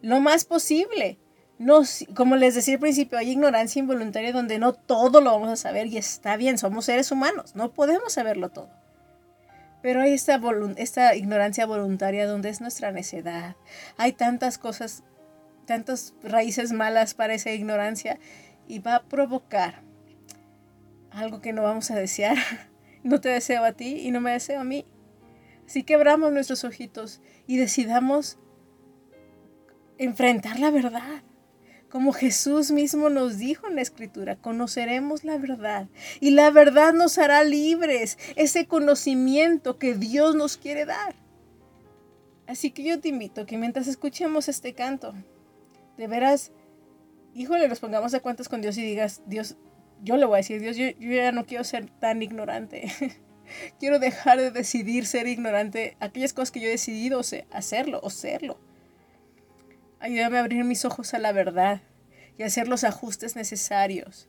lo 0.00 0.20
más 0.20 0.44
posible. 0.44 1.18
No, 1.62 1.82
como 2.16 2.34
les 2.34 2.56
decía 2.56 2.74
al 2.74 2.80
principio, 2.80 3.18
hay 3.18 3.30
ignorancia 3.30 3.78
involuntaria 3.78 4.32
donde 4.32 4.58
no 4.58 4.72
todo 4.72 5.20
lo 5.20 5.30
vamos 5.30 5.48
a 5.48 5.54
saber 5.54 5.86
y 5.86 5.96
está 5.96 6.36
bien, 6.36 6.58
somos 6.58 6.86
seres 6.86 7.12
humanos, 7.12 7.54
no 7.54 7.70
podemos 7.70 8.14
saberlo 8.14 8.48
todo. 8.48 8.68
Pero 9.80 10.00
hay 10.00 10.12
esta, 10.12 10.40
esta 10.76 11.14
ignorancia 11.14 11.64
voluntaria 11.64 12.26
donde 12.26 12.48
es 12.48 12.60
nuestra 12.60 12.90
necedad. 12.90 13.54
Hay 13.96 14.12
tantas 14.12 14.58
cosas, 14.58 15.04
tantas 15.64 16.14
raíces 16.24 16.72
malas 16.72 17.14
para 17.14 17.34
esa 17.34 17.52
ignorancia 17.52 18.18
y 18.66 18.80
va 18.80 18.96
a 18.96 19.02
provocar 19.04 19.82
algo 21.12 21.40
que 21.40 21.52
no 21.52 21.62
vamos 21.62 21.90
a 21.92 21.94
desear. 21.94 22.36
No 23.04 23.20
te 23.20 23.30
deseo 23.30 23.64
a 23.64 23.72
ti 23.72 23.96
y 24.06 24.12
no 24.12 24.20
me 24.20 24.30
deseo 24.30 24.60
a 24.60 24.64
mí. 24.64 24.86
Así 25.66 25.82
que 25.82 25.96
abramos 25.96 26.30
nuestros 26.30 26.62
ojitos 26.62 27.20
y 27.48 27.56
decidamos 27.56 28.38
enfrentar 29.98 30.60
la 30.60 30.70
verdad. 30.70 31.24
Como 31.92 32.14
Jesús 32.14 32.70
mismo 32.70 33.10
nos 33.10 33.36
dijo 33.36 33.68
en 33.68 33.74
la 33.74 33.82
escritura, 33.82 34.36
conoceremos 34.36 35.24
la 35.24 35.36
verdad 35.36 35.88
y 36.20 36.30
la 36.30 36.50
verdad 36.50 36.94
nos 36.94 37.18
hará 37.18 37.44
libres, 37.44 38.16
ese 38.34 38.66
conocimiento 38.66 39.76
que 39.76 39.92
Dios 39.92 40.34
nos 40.34 40.56
quiere 40.56 40.86
dar. 40.86 41.14
Así 42.46 42.70
que 42.70 42.82
yo 42.82 42.98
te 42.98 43.10
invito 43.10 43.44
que 43.44 43.58
mientras 43.58 43.88
escuchemos 43.88 44.48
este 44.48 44.72
canto, 44.72 45.12
de 45.98 46.06
veras, 46.06 46.52
híjole, 47.34 47.68
nos 47.68 47.80
pongamos 47.80 48.14
a 48.14 48.20
cuentas 48.20 48.48
con 48.48 48.62
Dios 48.62 48.78
y 48.78 48.82
digas, 48.82 49.20
Dios, 49.26 49.58
yo 50.02 50.16
le 50.16 50.24
voy 50.24 50.36
a 50.36 50.38
decir, 50.38 50.62
Dios, 50.62 50.78
yo, 50.78 50.86
ya 50.98 51.30
no 51.30 51.44
quiero 51.44 51.62
ser 51.62 51.90
tan 51.90 52.22
ignorante. 52.22 52.90
quiero 53.78 53.98
dejar 53.98 54.40
de 54.40 54.50
decidir 54.50 55.04
ser 55.04 55.26
ignorante 55.26 55.98
aquellas 56.00 56.32
cosas 56.32 56.52
que 56.52 56.60
yo 56.60 56.68
he 56.68 56.70
decidido 56.70 57.20
hacerlo 57.50 58.00
o 58.02 58.08
serlo. 58.08 58.71
Ayúdame 60.02 60.38
a 60.38 60.40
abrir 60.40 60.64
mis 60.64 60.84
ojos 60.84 61.14
a 61.14 61.20
la 61.20 61.30
verdad 61.30 61.80
y 62.36 62.42
hacer 62.42 62.66
los 62.66 62.82
ajustes 62.82 63.36
necesarios 63.36 64.28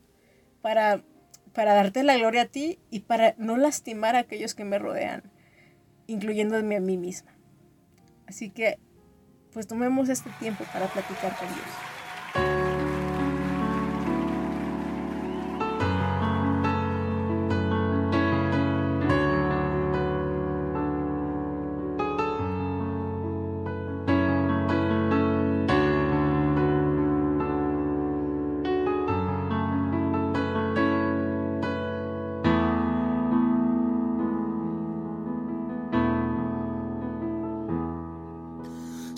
para, 0.62 1.04
para 1.52 1.74
darte 1.74 2.04
la 2.04 2.16
gloria 2.16 2.44
a 2.44 2.46
ti 2.46 2.78
y 2.92 3.00
para 3.00 3.34
no 3.40 3.58
lastimar 3.58 4.16
a 4.16 4.20
aquellos 4.20 4.54
que 4.54 4.66
me 4.66 4.78
rodean, 4.78 5.24
incluyéndome 6.06 6.76
a 6.76 6.80
mí 6.80 6.98
misma. 6.98 7.36
Así 8.28 8.52
que, 8.52 8.78
pues 9.52 9.66
tomemos 9.66 10.10
este 10.10 10.30
tiempo 10.40 10.64
para 10.72 10.86
platicar 10.86 11.36
con 11.38 11.48
Dios. 11.48 11.93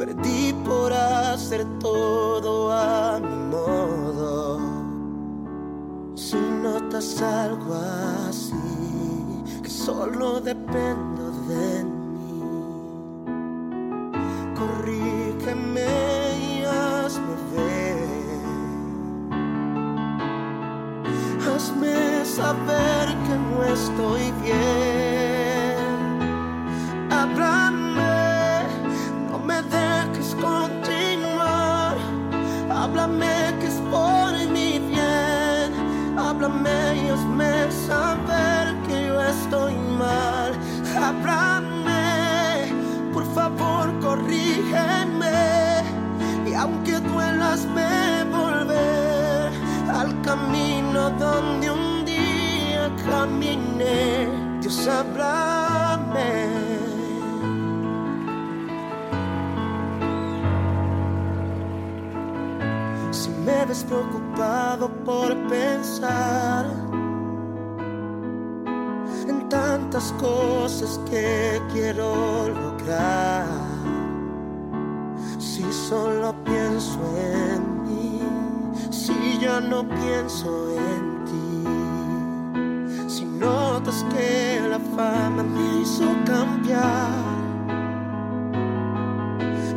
Perdí 0.00 0.54
por 0.64 0.94
hacer 0.94 1.62
todo 1.78 2.72
a 2.72 3.20
mi 3.20 3.36
modo. 3.54 4.58
Si 6.14 6.36
notas 6.36 7.20
algo 7.20 7.74
así, 8.26 8.54
que 9.62 9.68
solo 9.68 10.40
dependo 10.40 11.09
tantas 69.90 70.12
cosas 70.20 71.00
que 71.10 71.60
quiero 71.72 72.48
lograr, 72.48 73.44
si 75.36 75.64
solo 75.72 76.32
pienso 76.44 77.00
en 77.18 77.82
mí, 77.82 78.20
si 78.90 79.38
ya 79.40 79.58
no 79.60 79.82
pienso 79.82 80.70
en 80.78 81.24
ti, 81.24 81.64
si 83.08 83.24
notas 83.24 84.06
que 84.14 84.60
la 84.70 84.78
fama 84.94 85.42
me 85.42 85.80
hizo 85.80 86.04
cambiar. 86.24 87.10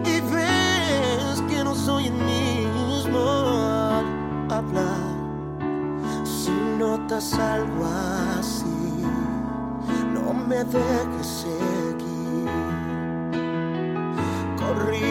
Y 0.05 0.21
ves 0.31 1.41
que 1.49 1.63
no 1.63 1.73
soy 1.73 2.05
el 2.07 2.13
mismo 2.13 3.19
al 3.97 4.05
hablar. 4.51 5.13
Si 6.23 6.51
notas 6.77 7.33
algo 7.33 7.85
así, 8.37 8.62
me 10.47 10.63
dejes 10.63 11.27
seguir. 11.27 12.49
Corrígeme 14.57 15.02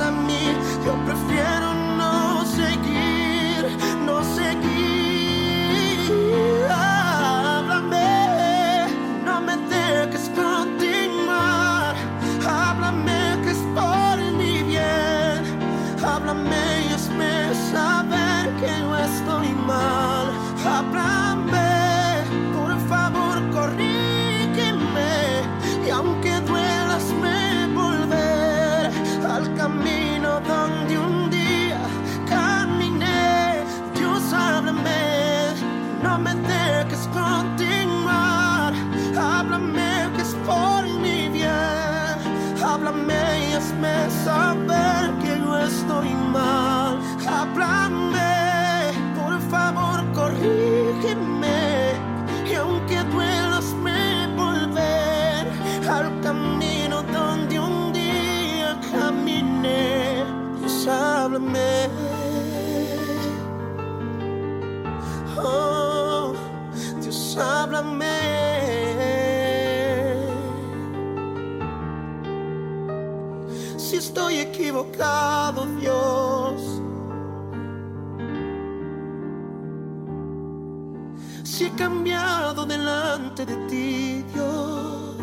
pasa 0.00 0.39
equivocado, 75.00 75.66
Dios. 75.80 76.82
Si 81.42 81.64
he 81.64 81.70
cambiado 81.70 82.66
delante 82.66 83.46
de 83.46 83.56
ti, 83.68 84.24
Dios. 84.32 85.16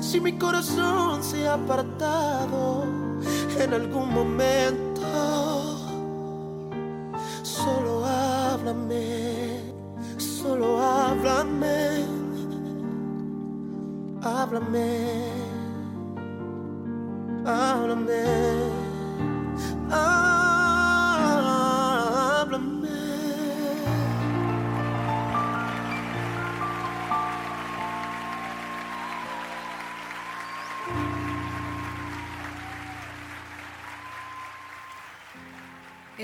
Si 0.00 0.20
mi 0.20 0.32
corazón 0.38 1.22
se 1.22 1.46
ha 1.46 1.54
apartado 1.54 2.84
en 3.58 3.74
algún 3.74 4.12
momento, 4.12 5.02
solo 7.42 8.04
háblame, 8.06 9.72
solo 10.18 10.80
háblame, 10.80 12.04
háblame, 14.22 15.03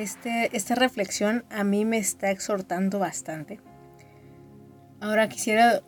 Este, 0.01 0.49
esta 0.57 0.75
reflexión 0.77 1.45
a 1.51 1.63
mí 1.63 1.85
me 1.85 1.99
está 1.99 2.31
exhortando 2.31 2.99
bastante. 2.99 3.61
Ahora 4.99 5.29
quisiera 5.29 5.83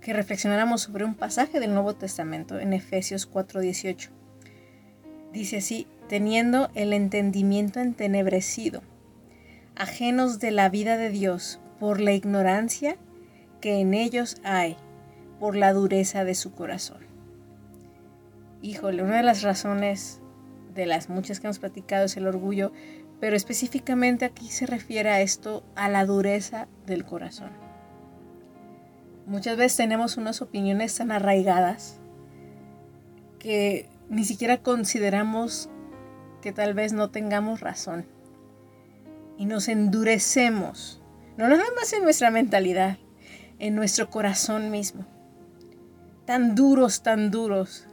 que 0.00 0.14
reflexionáramos 0.14 0.80
sobre 0.80 1.04
un 1.04 1.14
pasaje 1.14 1.60
del 1.60 1.74
Nuevo 1.74 1.94
Testamento 1.94 2.58
en 2.58 2.72
Efesios 2.72 3.28
4:18. 3.30 4.08
Dice 5.34 5.58
así, 5.58 5.86
teniendo 6.08 6.70
el 6.74 6.94
entendimiento 6.94 7.80
entenebrecido, 7.80 8.80
ajenos 9.76 10.40
de 10.40 10.52
la 10.52 10.70
vida 10.70 10.96
de 10.96 11.10
Dios 11.10 11.60
por 11.78 12.00
la 12.00 12.12
ignorancia 12.12 12.96
que 13.60 13.78
en 13.78 13.92
ellos 13.92 14.40
hay, 14.42 14.78
por 15.38 15.54
la 15.54 15.74
dureza 15.74 16.24
de 16.24 16.34
su 16.34 16.52
corazón. 16.52 17.02
Híjole, 18.62 19.02
una 19.02 19.18
de 19.18 19.22
las 19.22 19.42
razones 19.42 20.22
de 20.74 20.86
las 20.86 21.10
muchas 21.10 21.40
que 21.40 21.46
hemos 21.46 21.58
platicado 21.58 22.06
es 22.06 22.16
el 22.16 22.26
orgullo, 22.26 22.72
pero 23.20 23.36
específicamente 23.36 24.24
aquí 24.24 24.48
se 24.48 24.66
refiere 24.66 25.10
a 25.10 25.20
esto, 25.20 25.62
a 25.76 25.88
la 25.88 26.06
dureza 26.06 26.66
del 26.86 27.04
corazón. 27.04 27.50
Muchas 29.26 29.56
veces 29.58 29.76
tenemos 29.76 30.16
unas 30.16 30.40
opiniones 30.40 30.96
tan 30.96 31.12
arraigadas 31.12 32.00
que 33.38 33.88
ni 34.08 34.24
siquiera 34.24 34.62
consideramos 34.62 35.68
que 36.40 36.52
tal 36.52 36.74
vez 36.74 36.92
no 36.92 37.10
tengamos 37.10 37.60
razón. 37.60 38.06
Y 39.36 39.44
nos 39.44 39.68
endurecemos, 39.68 41.00
no 41.36 41.48
nada 41.48 41.64
más 41.76 41.92
en 41.92 42.02
nuestra 42.02 42.30
mentalidad, 42.30 42.98
en 43.58 43.74
nuestro 43.74 44.10
corazón 44.10 44.70
mismo. 44.70 45.06
Tan 46.24 46.54
duros, 46.54 47.02
tan 47.02 47.30
duros, 47.30 47.86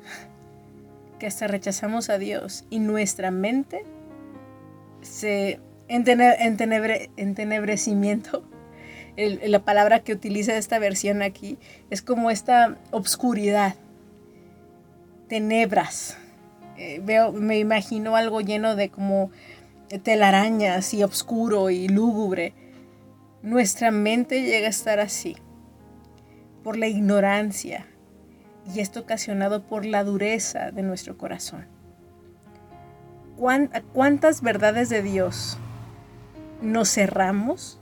que 1.19 1.27
hasta 1.27 1.47
rechazamos 1.47 2.09
a 2.09 2.17
Dios 2.17 2.65
y 2.69 2.79
nuestra 2.79 3.31
mente 3.31 3.85
entenebrecimiento. 5.87 8.43
La 9.15 9.63
palabra 9.63 10.01
que 10.01 10.13
utiliza 10.13 10.57
esta 10.57 10.77
versión 10.77 11.23
aquí 11.23 11.57
es 11.89 12.03
como 12.03 12.29
esta 12.29 12.77
obscuridad, 12.91 13.73
tenebras. 15.27 16.17
Eh, 16.77 17.01
veo, 17.03 17.31
me 17.31 17.57
imagino 17.57 18.15
algo 18.15 18.41
lleno 18.41 18.75
de 18.75 18.89
como 18.89 19.31
telarañas 20.03 20.93
y 20.93 21.03
oscuro 21.03 21.71
y 21.71 21.87
lúgubre. 21.87 22.53
Nuestra 23.41 23.89
mente 23.91 24.43
llega 24.43 24.67
a 24.67 24.69
estar 24.69 24.99
así 24.99 25.37
por 26.63 26.77
la 26.77 26.87
ignorancia 26.87 27.87
y 28.73 28.81
esto 28.81 28.99
ocasionado 28.99 29.63
por 29.63 29.85
la 29.85 30.03
dureza 30.03 30.71
de 30.71 30.83
nuestro 30.83 31.17
corazón. 31.17 31.76
¿Cuán- 33.37 33.69
a 33.73 33.81
¿Cuántas 33.81 34.41
verdades 34.41 34.89
de 34.89 35.01
Dios 35.03 35.57
nos 36.61 36.89
cerramos 36.89 37.79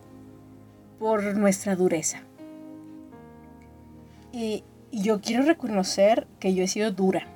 por 1.00 1.36
nuestra 1.38 1.76
dureza? 1.76 2.20
Y, 4.32 4.63
yo 4.91 5.20
quiero 5.20 5.44
reconocer 5.44 6.26
que 6.39 6.54
yo 6.54 6.63
he 6.63 6.68
sido 6.68 6.91
dura. 6.91 7.28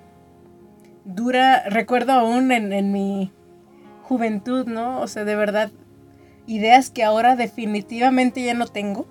Dura, 1.04 1.64
recuerdo 1.68 2.14
aún 2.14 2.52
en, 2.52 2.72
en 2.72 2.92
mi 2.94 3.32
juventud, 4.04 4.66
¿no? 4.66 5.02
O 5.02 5.08
sea, 5.08 5.26
de 5.26 5.36
verdad, 5.36 5.72
ideas 6.48 6.90
que 6.90 7.04
ahora 7.04 7.36
definitivamente 7.36 8.44
ya 8.44 8.54
no 8.54 8.68
tengo. 8.68 9.06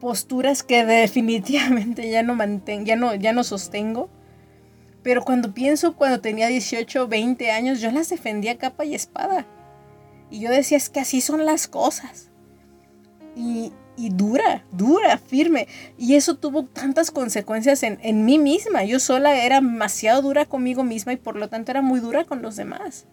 Posturas 0.00 0.62
que 0.62 0.84
definitivamente 0.86 2.10
ya 2.10 2.22
no 2.22 2.34
mantengo, 2.34 2.84
ya 2.84 2.96
no, 2.96 3.14
ya 3.14 3.32
no 3.32 3.44
sostengo. 3.44 4.08
Pero 5.04 5.22
cuando 5.22 5.52
pienso 5.52 5.94
cuando 5.94 6.20
tenía 6.20 6.48
18, 6.48 7.06
20 7.06 7.50
años, 7.52 7.80
yo 7.80 7.92
las 7.92 8.08
defendía 8.08 8.56
capa 8.56 8.86
y 8.86 8.94
espada. 8.94 9.46
Y 10.30 10.40
yo 10.40 10.50
decía, 10.50 10.78
es 10.78 10.88
que 10.88 10.98
así 10.98 11.20
son 11.20 11.44
las 11.44 11.68
cosas. 11.68 12.30
Y, 13.36 13.70
y 13.98 14.08
dura, 14.08 14.64
dura, 14.72 15.18
firme. 15.18 15.68
Y 15.98 16.14
eso 16.14 16.36
tuvo 16.38 16.64
tantas 16.64 17.10
consecuencias 17.10 17.82
en, 17.82 17.98
en 18.02 18.24
mí 18.24 18.38
misma. 18.38 18.82
Yo 18.84 18.98
sola 18.98 19.44
era 19.44 19.56
demasiado 19.56 20.22
dura 20.22 20.46
conmigo 20.46 20.84
misma 20.84 21.12
y 21.12 21.16
por 21.16 21.36
lo 21.36 21.50
tanto 21.50 21.70
era 21.70 21.82
muy 21.82 22.00
dura 22.00 22.24
con 22.24 22.40
los 22.40 22.56
demás. 22.56 23.06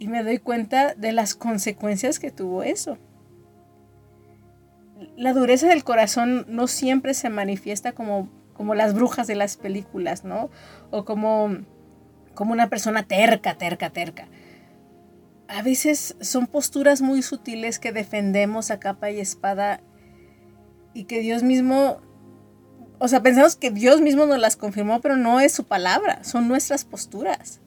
Y 0.00 0.08
me 0.08 0.24
doy 0.24 0.38
cuenta 0.38 0.94
de 0.96 1.12
las 1.12 1.36
consecuencias 1.36 2.18
que 2.18 2.32
tuvo 2.32 2.64
eso. 2.64 2.98
La 5.16 5.32
dureza 5.32 5.68
del 5.68 5.84
corazón 5.84 6.46
no 6.48 6.66
siempre 6.66 7.14
se 7.14 7.30
manifiesta 7.30 7.92
como, 7.92 8.28
como 8.54 8.74
las 8.74 8.94
brujas 8.94 9.26
de 9.26 9.34
las 9.34 9.56
películas, 9.56 10.24
¿no? 10.24 10.50
O 10.90 11.04
como, 11.04 11.58
como 12.34 12.52
una 12.52 12.68
persona 12.70 13.02
terca, 13.02 13.58
terca, 13.58 13.90
terca. 13.90 14.28
A 15.48 15.62
veces 15.62 16.16
son 16.20 16.46
posturas 16.46 17.02
muy 17.02 17.22
sutiles 17.22 17.78
que 17.78 17.92
defendemos 17.92 18.70
a 18.70 18.80
capa 18.80 19.10
y 19.10 19.20
espada 19.20 19.80
y 20.94 21.04
que 21.04 21.20
Dios 21.20 21.42
mismo, 21.42 22.00
o 22.98 23.08
sea, 23.08 23.22
pensamos 23.22 23.56
que 23.56 23.70
Dios 23.70 24.00
mismo 24.00 24.24
nos 24.26 24.38
las 24.38 24.56
confirmó, 24.56 25.00
pero 25.00 25.16
no 25.16 25.40
es 25.40 25.52
su 25.52 25.64
palabra, 25.64 26.24
son 26.24 26.48
nuestras 26.48 26.84
posturas. 26.84 27.60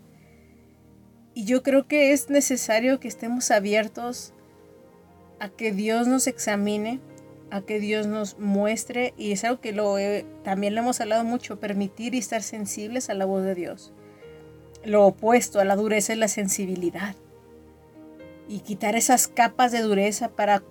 Y 1.33 1.45
yo 1.45 1.61
creo 1.61 1.87
que 1.87 2.13
es 2.13 2.31
necesario 2.31 2.99
que 2.99 3.07
estemos 3.07 3.51
abiertos 3.51 4.33
a 5.39 5.49
que 5.49 5.71
Dios 5.71 6.07
nos 6.07 6.25
examine, 6.25 6.99
a 7.49 7.61
que 7.61 7.79
Dios 7.79 8.07
nos 8.07 8.37
muestre, 8.39 9.13
y 9.17 9.31
es 9.31 9.43
algo 9.43 9.61
que 9.61 9.71
lo 9.71 9.95
también 10.43 10.75
lo 10.75 10.81
hemos 10.81 10.99
hablado 10.99 11.23
mucho, 11.23 11.59
permitir 11.59 12.13
y 12.13 12.17
estar 12.17 12.43
sensibles 12.43 13.09
a 13.09 13.13
la 13.13 13.25
voz 13.25 13.43
de 13.43 13.55
Dios. 13.55 13.93
Lo 14.83 15.05
opuesto 15.05 15.59
a 15.59 15.65
la 15.65 15.75
dureza 15.75 16.13
es 16.13 16.19
la 16.19 16.27
sensibilidad. 16.27 17.15
Y 18.49 18.59
quitar 18.59 18.95
esas 18.95 19.27
capas 19.27 19.71
de 19.71 19.81
dureza 19.81 20.29
para 20.29 20.63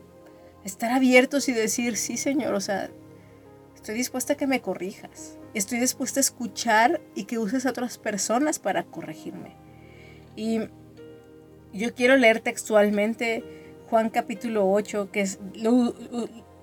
estar 0.65 0.91
abiertos 0.93 1.49
y 1.49 1.53
decir, 1.53 1.97
sí 1.97 2.17
Señor, 2.17 2.55
o 2.55 2.61
sea, 2.61 2.91
estoy 3.75 3.95
dispuesta 3.95 4.33
a 4.35 4.37
que 4.37 4.47
me 4.47 4.61
corrijas. 4.61 5.39
Estoy 5.55 5.79
dispuesta 5.79 6.21
a 6.21 6.23
escuchar 6.23 7.01
y 7.15 7.25
que 7.25 7.39
uses 7.39 7.65
a 7.67 7.71
otras 7.71 7.99
personas 7.99 8.59
para 8.59 8.85
corregirme. 8.85 9.55
Y 10.37 10.61
yo 11.73 11.95
quiero 11.95 12.17
leer 12.17 12.41
textualmente 12.41 13.45
Juan 13.89 14.11
capítulo 14.11 14.71
8, 14.71 15.11
que 15.13 15.21
es, 15.21 15.39
lo- 15.55 15.95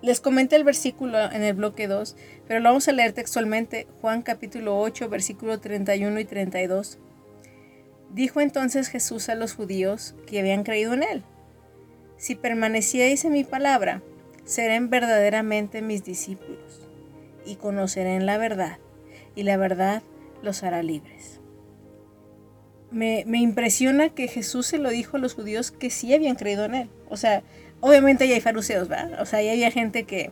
les 0.04 0.20
comenté 0.20 0.58
el 0.58 0.66
versículo 0.66 1.32
en 1.32 1.44
el 1.44 1.54
bloque 1.54 1.88
2, 1.88 2.18
pero 2.46 2.60
lo 2.60 2.70
vamos 2.70 2.90
a 2.90 2.92
leer 2.92 3.14
textualmente, 3.14 3.88
Juan 4.02 4.22
capítulo 4.22 4.78
8, 4.78 5.08
versículo 5.08 5.62
31 5.62 6.20
y 6.20 6.26
32. 6.26 7.00
Dijo 8.12 8.42
entonces 8.42 8.90
Jesús 8.90 9.30
a 9.30 9.36
los 9.36 9.54
judíos 9.54 10.14
que 10.28 10.40
habían 10.40 10.64
creído 10.64 10.94
en 10.94 11.04
él, 11.04 11.24
si 12.18 12.36
permanecierais 12.36 13.24
en 13.24 13.32
mi 13.32 13.46
palabra, 13.46 14.04
serán 14.44 14.90
verdaderamente 14.90 15.82
mis 15.82 16.04
discípulos 16.04 16.86
y 17.46 17.56
conocerán 17.56 18.26
la 18.26 18.38
verdad, 18.38 18.80
y 19.36 19.44
la 19.44 19.56
verdad 19.56 20.04
los 20.42 20.64
hará 20.64 20.84
libres. 20.84 21.40
Me, 22.92 23.24
me 23.26 23.40
impresiona 23.40 24.10
que 24.10 24.28
Jesús 24.28 24.68
se 24.68 24.80
lo 24.80 24.90
dijo 24.90 25.16
a 25.16 25.20
los 25.22 25.34
judíos 25.34 25.72
que 25.72 25.90
sí 25.90 26.14
habían 26.14 26.36
creído 26.36 26.66
en 26.66 26.76
él. 26.76 26.90
O 27.10 27.16
sea, 27.16 27.42
obviamente 27.84 28.24
ahí 28.24 28.32
hay 28.32 28.40
fariseos, 28.40 28.88
¿verdad? 28.88 29.22
O 29.22 29.26
sea, 29.26 29.40
ahí 29.40 29.50
había 29.50 29.70
gente 29.70 30.06
que, 30.06 30.32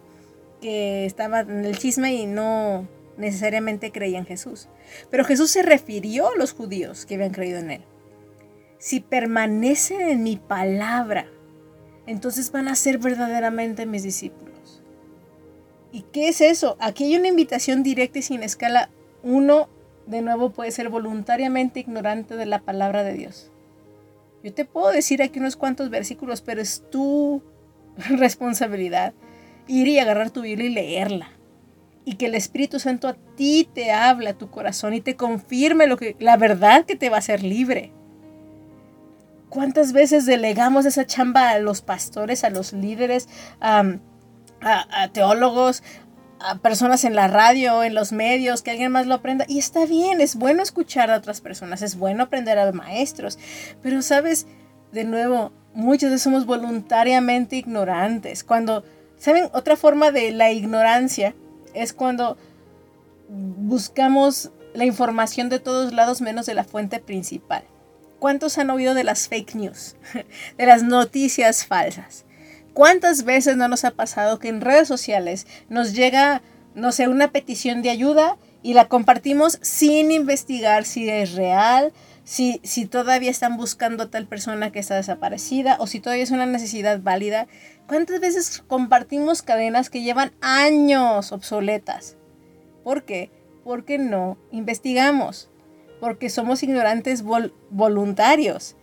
que 0.61 1.05
estaba 1.05 1.41
en 1.41 1.65
el 1.65 1.77
chisme 1.77 2.13
y 2.13 2.25
no 2.25 2.87
necesariamente 3.17 3.91
creía 3.91 4.19
en 4.19 4.25
Jesús. 4.25 4.69
Pero 5.09 5.25
Jesús 5.25 5.51
se 5.51 5.61
refirió 5.61 6.29
a 6.29 6.37
los 6.37 6.53
judíos 6.53 7.05
que 7.05 7.15
habían 7.15 7.33
creído 7.33 7.59
en 7.59 7.71
él. 7.71 7.81
Si 8.77 9.01
permanecen 9.01 9.99
en 9.99 10.23
mi 10.23 10.37
palabra, 10.37 11.27
entonces 12.07 12.53
van 12.53 12.69
a 12.69 12.75
ser 12.75 12.99
verdaderamente 12.99 13.85
mis 13.85 14.03
discípulos. 14.03 14.81
¿Y 15.91 16.03
qué 16.13 16.29
es 16.29 16.39
eso? 16.39 16.77
Aquí 16.79 17.03
hay 17.03 17.17
una 17.17 17.27
invitación 17.27 17.83
directa 17.83 18.19
y 18.19 18.21
sin 18.21 18.43
escala. 18.43 18.89
Uno, 19.23 19.67
de 20.07 20.21
nuevo, 20.21 20.51
puede 20.51 20.71
ser 20.71 20.87
voluntariamente 20.87 21.81
ignorante 21.81 22.37
de 22.37 22.45
la 22.45 22.59
palabra 22.59 23.03
de 23.03 23.13
Dios. 23.13 23.51
Yo 24.43 24.53
te 24.53 24.65
puedo 24.65 24.91
decir 24.91 25.21
aquí 25.21 25.39
unos 25.39 25.55
cuantos 25.55 25.89
versículos, 25.89 26.41
pero 26.41 26.61
es 26.61 26.83
tu 26.89 27.43
responsabilidad 28.09 29.13
ir 29.67 29.87
y 29.87 29.99
agarrar 29.99 30.31
tu 30.31 30.41
Biblia 30.41 30.67
y 30.67 30.73
leerla. 30.73 31.29
Y 32.03 32.15
que 32.15 32.25
el 32.25 32.35
Espíritu 32.35 32.79
Santo 32.79 33.07
a 33.07 33.13
ti 33.35 33.69
te 33.71 33.91
hable 33.91 34.29
a 34.29 34.37
tu 34.37 34.49
corazón 34.49 34.93
y 34.93 35.01
te 35.01 35.15
confirme 35.15 35.87
lo 35.87 35.97
que, 35.97 36.15
la 36.19 36.35
verdad 36.35 36.85
que 36.85 36.95
te 36.95 37.09
va 37.09 37.17
a 37.17 37.19
hacer 37.19 37.43
libre. 37.43 37.91
¿Cuántas 39.49 39.93
veces 39.93 40.25
delegamos 40.25 40.85
esa 40.85 41.05
chamba 41.05 41.49
a 41.49 41.59
los 41.59 41.81
pastores, 41.81 42.43
a 42.43 42.49
los 42.49 42.73
líderes, 42.73 43.27
a 43.59 43.99
teólogos, 45.13 45.83
a 46.43 46.57
personas 46.57 47.03
en 47.03 47.15
la 47.15 47.27
radio, 47.27 47.83
en 47.83 47.93
los 47.93 48.11
medios, 48.11 48.61
que 48.61 48.71
alguien 48.71 48.91
más 48.91 49.07
lo 49.07 49.15
aprenda? 49.15 49.45
Y 49.47 49.59
está 49.59 49.85
bien, 49.85 50.21
es 50.21 50.35
bueno 50.35 50.63
escuchar 50.63 51.11
a 51.11 51.17
otras 51.17 51.41
personas, 51.41 51.81
es 51.81 51.95
bueno 51.95 52.23
aprender 52.23 52.57
a 52.57 52.71
maestros, 52.71 53.39
pero 53.81 54.01
sabes, 54.01 54.47
de 54.91 55.03
nuevo, 55.03 55.51
muchos 55.73 56.11
de 56.11 56.19
somos 56.19 56.45
voluntariamente 56.45 57.55
ignorantes. 57.55 58.43
Cuando, 58.43 58.83
¿saben? 59.17 59.49
Otra 59.53 59.75
forma 59.75 60.11
de 60.11 60.31
la 60.31 60.51
ignorancia 60.51 61.33
es 61.73 61.93
cuando 61.93 62.37
buscamos 63.29 64.51
la 64.73 64.85
información 64.85 65.49
de 65.49 65.59
todos 65.59 65.93
lados 65.93 66.21
menos 66.21 66.45
de 66.45 66.53
la 66.53 66.63
fuente 66.63 66.99
principal. 66.99 67.63
¿Cuántos 68.19 68.57
han 68.57 68.69
oído 68.69 68.93
de 68.93 69.03
las 69.03 69.27
fake 69.27 69.55
news? 69.55 69.95
De 70.57 70.65
las 70.65 70.83
noticias 70.83 71.65
falsas. 71.65 72.25
¿Cuántas 72.73 73.23
veces 73.23 73.57
no 73.57 73.67
nos 73.67 73.83
ha 73.83 73.91
pasado 73.91 74.39
que 74.39 74.47
en 74.47 74.61
redes 74.61 74.87
sociales 74.87 75.45
nos 75.69 75.93
llega, 75.93 76.41
no 76.73 76.91
sé, 76.91 77.07
una 77.07 77.31
petición 77.31 77.81
de 77.81 77.89
ayuda 77.89 78.37
y 78.63 78.73
la 78.73 78.87
compartimos 78.87 79.59
sin 79.61 80.11
investigar 80.11 80.85
si 80.85 81.09
es 81.09 81.33
real, 81.33 81.91
si, 82.23 82.61
si 82.63 82.85
todavía 82.85 83.29
están 83.31 83.57
buscando 83.57 84.03
a 84.03 84.09
tal 84.09 84.27
persona 84.27 84.71
que 84.71 84.79
está 84.79 84.95
desaparecida 84.95 85.75
o 85.79 85.87
si 85.87 85.99
todavía 85.99 86.23
es 86.23 86.31
una 86.31 86.45
necesidad 86.45 87.01
válida? 87.01 87.47
¿Cuántas 87.87 88.21
veces 88.21 88.63
compartimos 88.67 89.41
cadenas 89.41 89.89
que 89.89 90.01
llevan 90.01 90.31
años 90.39 91.33
obsoletas? 91.33 92.15
¿Por 92.85 93.03
qué? 93.03 93.31
Porque 93.65 93.97
no 93.97 94.37
investigamos, 94.51 95.49
porque 95.99 96.29
somos 96.29 96.63
ignorantes 96.63 97.25
vol- 97.25 97.53
voluntarios. 97.69 98.77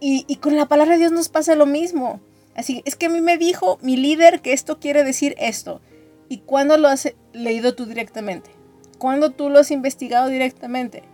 Y, 0.00 0.24
y 0.28 0.36
con 0.36 0.56
la 0.56 0.66
palabra 0.66 0.94
de 0.94 1.00
Dios 1.00 1.12
nos 1.12 1.28
pasa 1.28 1.56
lo 1.56 1.66
mismo. 1.66 2.20
Así, 2.58 2.82
es 2.84 2.96
que 2.96 3.06
a 3.06 3.08
mí 3.08 3.20
me 3.20 3.38
dijo 3.38 3.78
mi 3.82 3.96
líder 3.96 4.40
que 4.40 4.52
esto 4.52 4.80
quiere 4.80 5.04
decir 5.04 5.36
esto. 5.38 5.80
¿Y 6.28 6.38
cuándo 6.38 6.76
lo 6.76 6.88
has 6.88 7.14
leído 7.32 7.76
tú 7.76 7.86
directamente? 7.86 8.50
¿Cuándo 8.98 9.30
tú 9.30 9.48
lo 9.48 9.60
has 9.60 9.70
investigado 9.70 10.28
directamente? 10.28 11.04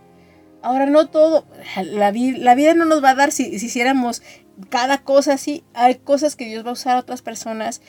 Ahora 0.63 0.87
no 0.87 1.07
todo, 1.07 1.45
la, 1.83 2.09
vi- 2.09 2.35
la 2.37 2.55
vida 2.55 2.73
no 2.73 2.85
nos 2.85 3.03
va 3.03 3.11
a 3.11 3.15
dar 3.15 3.31
si, 3.31 3.59
si 3.59 3.67
hiciéramos 3.67 4.23
cada 4.69 5.03
cosa 5.03 5.33
así. 5.33 5.63
Hay 5.75 5.95
cosas 5.95 6.35
que 6.35 6.45
Dios 6.47 6.65
va 6.65 6.71
a 6.71 6.73
usar 6.73 6.97
a 6.97 7.01
otras 7.01 7.21
personas 7.21 7.81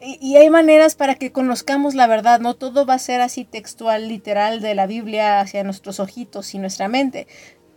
y 0.00 0.34
hay 0.34 0.50
maneras 0.50 0.96
para 0.96 1.14
que 1.14 1.30
conozcamos 1.30 1.94
la 1.94 2.08
verdad. 2.08 2.40
No 2.40 2.54
todo 2.54 2.84
va 2.84 2.94
a 2.94 2.98
ser 2.98 3.20
así 3.20 3.44
textual, 3.44 4.08
literal 4.08 4.60
de 4.60 4.74
la 4.74 4.88
Biblia 4.88 5.38
hacia 5.38 5.62
nuestros 5.62 6.00
ojitos 6.00 6.52
y 6.54 6.58
nuestra 6.58 6.88
mente. 6.88 7.28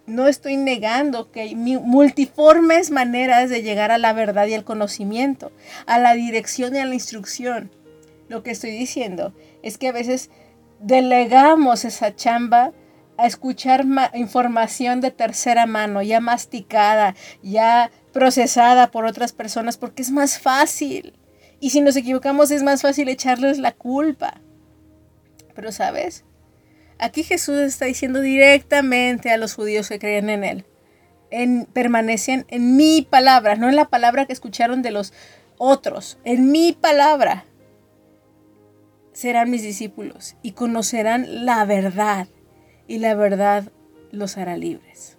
No 0.08 0.28
estoy 0.28 0.58
negando 0.58 1.32
que 1.32 1.41
hay 1.41 1.56
multiformes 1.56 2.91
maneras 2.91 3.49
de 3.49 3.64
llegar 3.64 3.91
a 3.91 3.97
la 3.97 4.14
verdad 4.14 4.45
y 4.47 4.53
al 4.53 4.64
conocimiento, 4.64 5.51
a 5.88 5.97
la 5.97 6.14
dirección 6.14 6.76
y 6.76 6.80
a 6.80 6.86
la 6.86 6.93
instrucción. 6.93 7.72
Lo 8.28 8.43
que 8.43 8.51
estoy 8.51 8.72
diciendo 8.72 9.34
es 9.64 9.78
que 9.78 9.88
a 9.88 9.91
veces 9.91 10.30
delegamos 10.80 11.86
esa 11.86 12.16
chamba 12.16 12.72
a 13.18 13.28
escuchar 13.28 13.86
ma- 13.86 14.12
información 14.14 15.01
de 15.01 15.10
tercera 15.10 15.66
mano, 15.66 16.01
ya 16.01 16.20
masticada, 16.20 17.16
ya 17.41 17.89
procesada 18.12 18.91
por 18.91 19.06
otras 19.06 19.32
personas, 19.32 19.78
porque 19.78 20.01
es 20.01 20.12
más 20.12 20.38
fácil. 20.38 21.14
Y 21.60 21.70
si 21.72 21.82
nos 21.82 21.95
equivocamos 21.95 22.51
es 22.51 22.62
más 22.62 22.82
fácil 22.82 23.08
echarles 23.10 23.58
la 23.58 23.72
culpa. 23.72 24.41
Pero 25.56 25.72
sabes, 25.72 26.26
aquí 27.00 27.24
Jesús 27.24 27.58
está 27.58 27.86
diciendo 27.86 28.22
directamente 28.22 29.32
a 29.32 29.38
los 29.38 29.54
judíos 29.56 29.89
que 29.89 30.00
creen 30.00 30.30
en 30.30 30.43
Él, 30.43 30.66
en, 31.32 31.66
permanecen 31.66 32.46
en 32.50 32.76
mi 32.76 33.02
palabra, 33.02 33.56
no 33.56 33.70
en 33.70 33.76
la 33.76 33.89
palabra 33.89 34.26
que 34.26 34.34
escucharon 34.34 34.82
de 34.82 34.91
los 34.91 35.14
otros, 35.58 36.18
en 36.24 36.52
mi 36.52 36.74
palabra. 36.74 37.46
Serán 39.14 39.50
mis 39.50 39.64
discípulos 39.64 40.36
y 40.41 40.52
conocerán 40.52 41.46
la 41.46 41.64
verdad 41.66 42.28
y 42.88 42.98
la 42.98 43.16
verdad 43.16 43.72
los 44.12 44.38
hará 44.38 44.58
libres. 44.58 45.18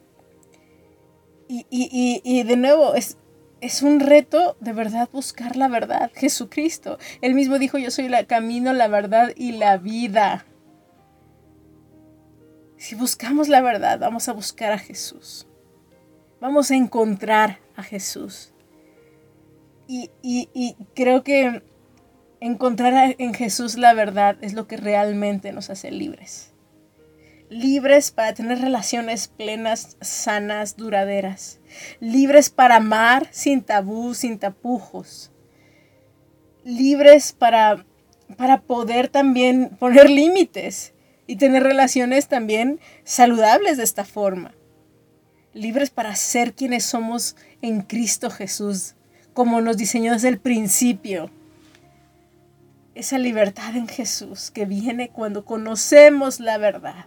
Y, 1.48 1.64
y- 1.70 1.88
y- 1.90 2.20
y 2.24 2.42
de 2.42 2.56
nuevo, 2.56 2.94
es, 2.94 3.16
es 3.62 3.80
un 3.82 4.00
reto 4.00 4.56
de 4.60 4.72
verdad 4.72 5.08
buscar 5.12 5.56
la 5.56 5.68
verdad. 5.68 6.10
Jesucristo, 6.14 6.98
él 7.22 7.34
mismo 7.34 7.58
dijo, 7.58 7.78
yo 7.78 7.90
soy 7.90 8.06
el 8.06 8.26
camino, 8.26 8.72
la 8.74 8.88
verdad 8.88 9.32
y 9.34 9.52
la 9.52 9.78
vida. 9.78 10.44
Si 12.78 12.94
buscamos 12.94 13.48
la 13.48 13.60
verdad, 13.62 13.98
vamos 13.98 14.28
a 14.28 14.32
buscar 14.32 14.72
a 14.72 14.78
Jesús. 14.78 15.46
Vamos 16.40 16.70
a 16.70 16.76
encontrar 16.76 17.60
a 17.74 17.82
Jesús. 17.82 18.52
Y, 19.88 20.10
y- 20.22 20.48
y 20.52 20.76
creo 20.94 21.22
que 21.22 21.62
encontrar 22.40 23.14
en 23.18 23.34
Jesús 23.34 23.78
la 23.78 23.94
verdad 23.94 24.36
es 24.42 24.52
lo 24.52 24.66
que 24.66 24.76
realmente 24.76 25.52
nos 25.52 25.70
hace 25.70 25.90
libres 25.90 26.52
libres 27.48 28.10
para 28.10 28.34
tener 28.34 28.58
relaciones 28.60 29.28
plenas, 29.28 29.96
sanas, 30.00 30.76
duraderas, 30.76 31.60
libres 32.00 32.50
para 32.50 32.76
amar 32.76 33.28
sin 33.30 33.62
tabú, 33.62 34.14
sin 34.14 34.40
tapujos, 34.40 35.30
libres 36.64 37.32
para, 37.32 37.86
para 38.36 38.62
poder 38.62 39.08
también 39.08 39.70
poner 39.78 40.10
límites 40.10 40.92
y 41.26 41.36
tener 41.36 41.62
relaciones 41.62 42.28
también 42.28 42.80
saludables 43.04 43.76
de 43.76 43.84
esta 43.84 44.04
forma, 44.04 44.52
libres 45.54 45.90
para 45.90 46.14
ser 46.14 46.54
quienes 46.54 46.84
somos 46.84 47.36
en 47.62 47.82
Cristo 47.82 48.30
Jesús, 48.30 48.94
como 49.34 49.60
nos 49.60 49.76
diseñó 49.76 50.12
desde 50.12 50.28
el 50.28 50.38
principio. 50.38 51.30
Esa 52.94 53.18
libertad 53.18 53.76
en 53.76 53.88
Jesús 53.88 54.50
que 54.50 54.64
viene 54.64 55.10
cuando 55.10 55.44
conocemos 55.44 56.40
la 56.40 56.56
verdad 56.56 57.06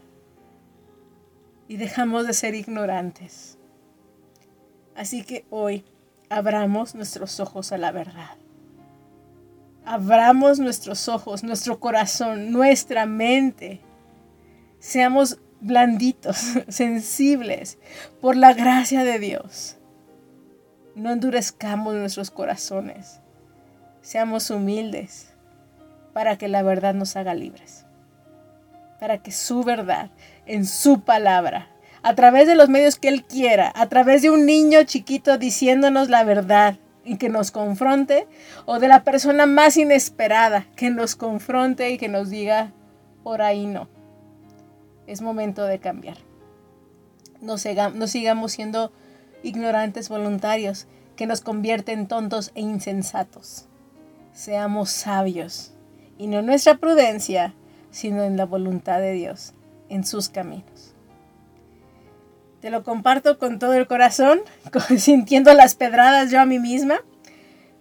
y 1.68 1.78
dejamos 1.78 2.28
de 2.28 2.34
ser 2.34 2.56
ignorantes. 2.56 3.58
Así 4.96 5.24
que 5.24 5.46
hoy 5.50 5.86
abramos 6.30 6.94
nuestros 6.94 7.40
ojos 7.40 7.72
a 7.72 7.78
la 7.78 7.92
verdad. 7.92 8.36
Abramos 9.86 10.60
nuestros 10.60 11.08
ojos, 11.08 11.44
nuestro 11.44 11.80
corazón, 11.80 12.52
nuestra 12.52 13.06
mente. 13.06 13.82
Seamos 14.80 15.40
blanditos, 15.60 16.38
sensibles 16.70 17.78
por 18.22 18.36
la 18.36 18.54
gracia 18.54 19.04
de 19.04 19.20
Dios. 19.20 19.78
No 20.96 21.12
endurezcamos 21.12 21.96
nuestros 21.96 22.32
corazones. 22.32 23.20
Seamos 24.02 24.50
humildes 24.50 25.34
para 26.14 26.38
que 26.38 26.48
la 26.48 26.64
verdad 26.64 26.94
nos 26.94 27.16
haga 27.16 27.34
libres. 27.34 27.86
Para 29.00 29.20
que 29.20 29.32
su 29.32 29.64
verdad 29.64 30.10
en 30.46 30.66
su 30.66 31.02
palabra, 31.02 31.70
a 32.02 32.16
través 32.16 32.48
de 32.48 32.56
los 32.56 32.70
medios 32.70 32.98
que 32.98 33.10
Él 33.10 33.26
quiera, 33.26 33.72
a 33.76 33.88
través 33.88 34.22
de 34.22 34.30
un 34.30 34.46
niño 34.46 34.84
chiquito 34.84 35.38
diciéndonos 35.38 36.10
la 36.10 36.24
verdad 36.24 36.78
y 37.04 37.18
que 37.18 37.30
nos 37.30 37.52
confronte, 37.52 38.28
o 38.66 38.80
de 38.80 38.88
la 38.88 39.04
persona 39.04 39.46
más 39.46 39.78
inesperada 39.78 40.68
que 40.76 40.90
nos 40.90 41.16
confronte 41.16 41.92
y 41.92 41.98
que 41.98 42.08
nos 42.08 42.30
diga, 42.30 42.72
por 43.24 43.42
ahí 43.42 43.66
no. 43.66 43.99
Es 45.10 45.22
momento 45.22 45.66
de 45.66 45.80
cambiar. 45.80 46.18
No, 47.42 47.58
siga- 47.58 47.90
no 47.92 48.06
sigamos 48.06 48.52
siendo 48.52 48.92
ignorantes 49.42 50.08
voluntarios 50.08 50.86
que 51.16 51.26
nos 51.26 51.42
convierten 51.42 52.00
en 52.02 52.08
tontos 52.08 52.52
e 52.54 52.62
insensatos. 52.62 53.66
Seamos 54.34 54.92
sabios, 54.92 55.74
y 56.20 56.28
no 56.28 56.40
en 56.40 56.46
nuestra 56.46 56.78
prudencia, 56.78 57.56
sino 57.90 58.24
en 58.24 58.38
la 58.38 58.46
voluntad 58.46 59.00
de 59.00 59.14
Dios 59.14 59.54
en 59.90 60.04
sus 60.06 60.30
caminos. 60.30 60.94
Te 62.62 62.70
lo 62.70 62.84
comparto 62.84 63.40
con 63.40 63.58
todo 63.58 63.74
el 63.74 63.88
corazón, 63.88 64.42
sintiendo 64.98 65.52
las 65.56 65.74
pedradas 65.74 66.30
yo 66.30 66.40
a 66.40 66.46
mí 66.46 66.60
misma. 66.60 67.00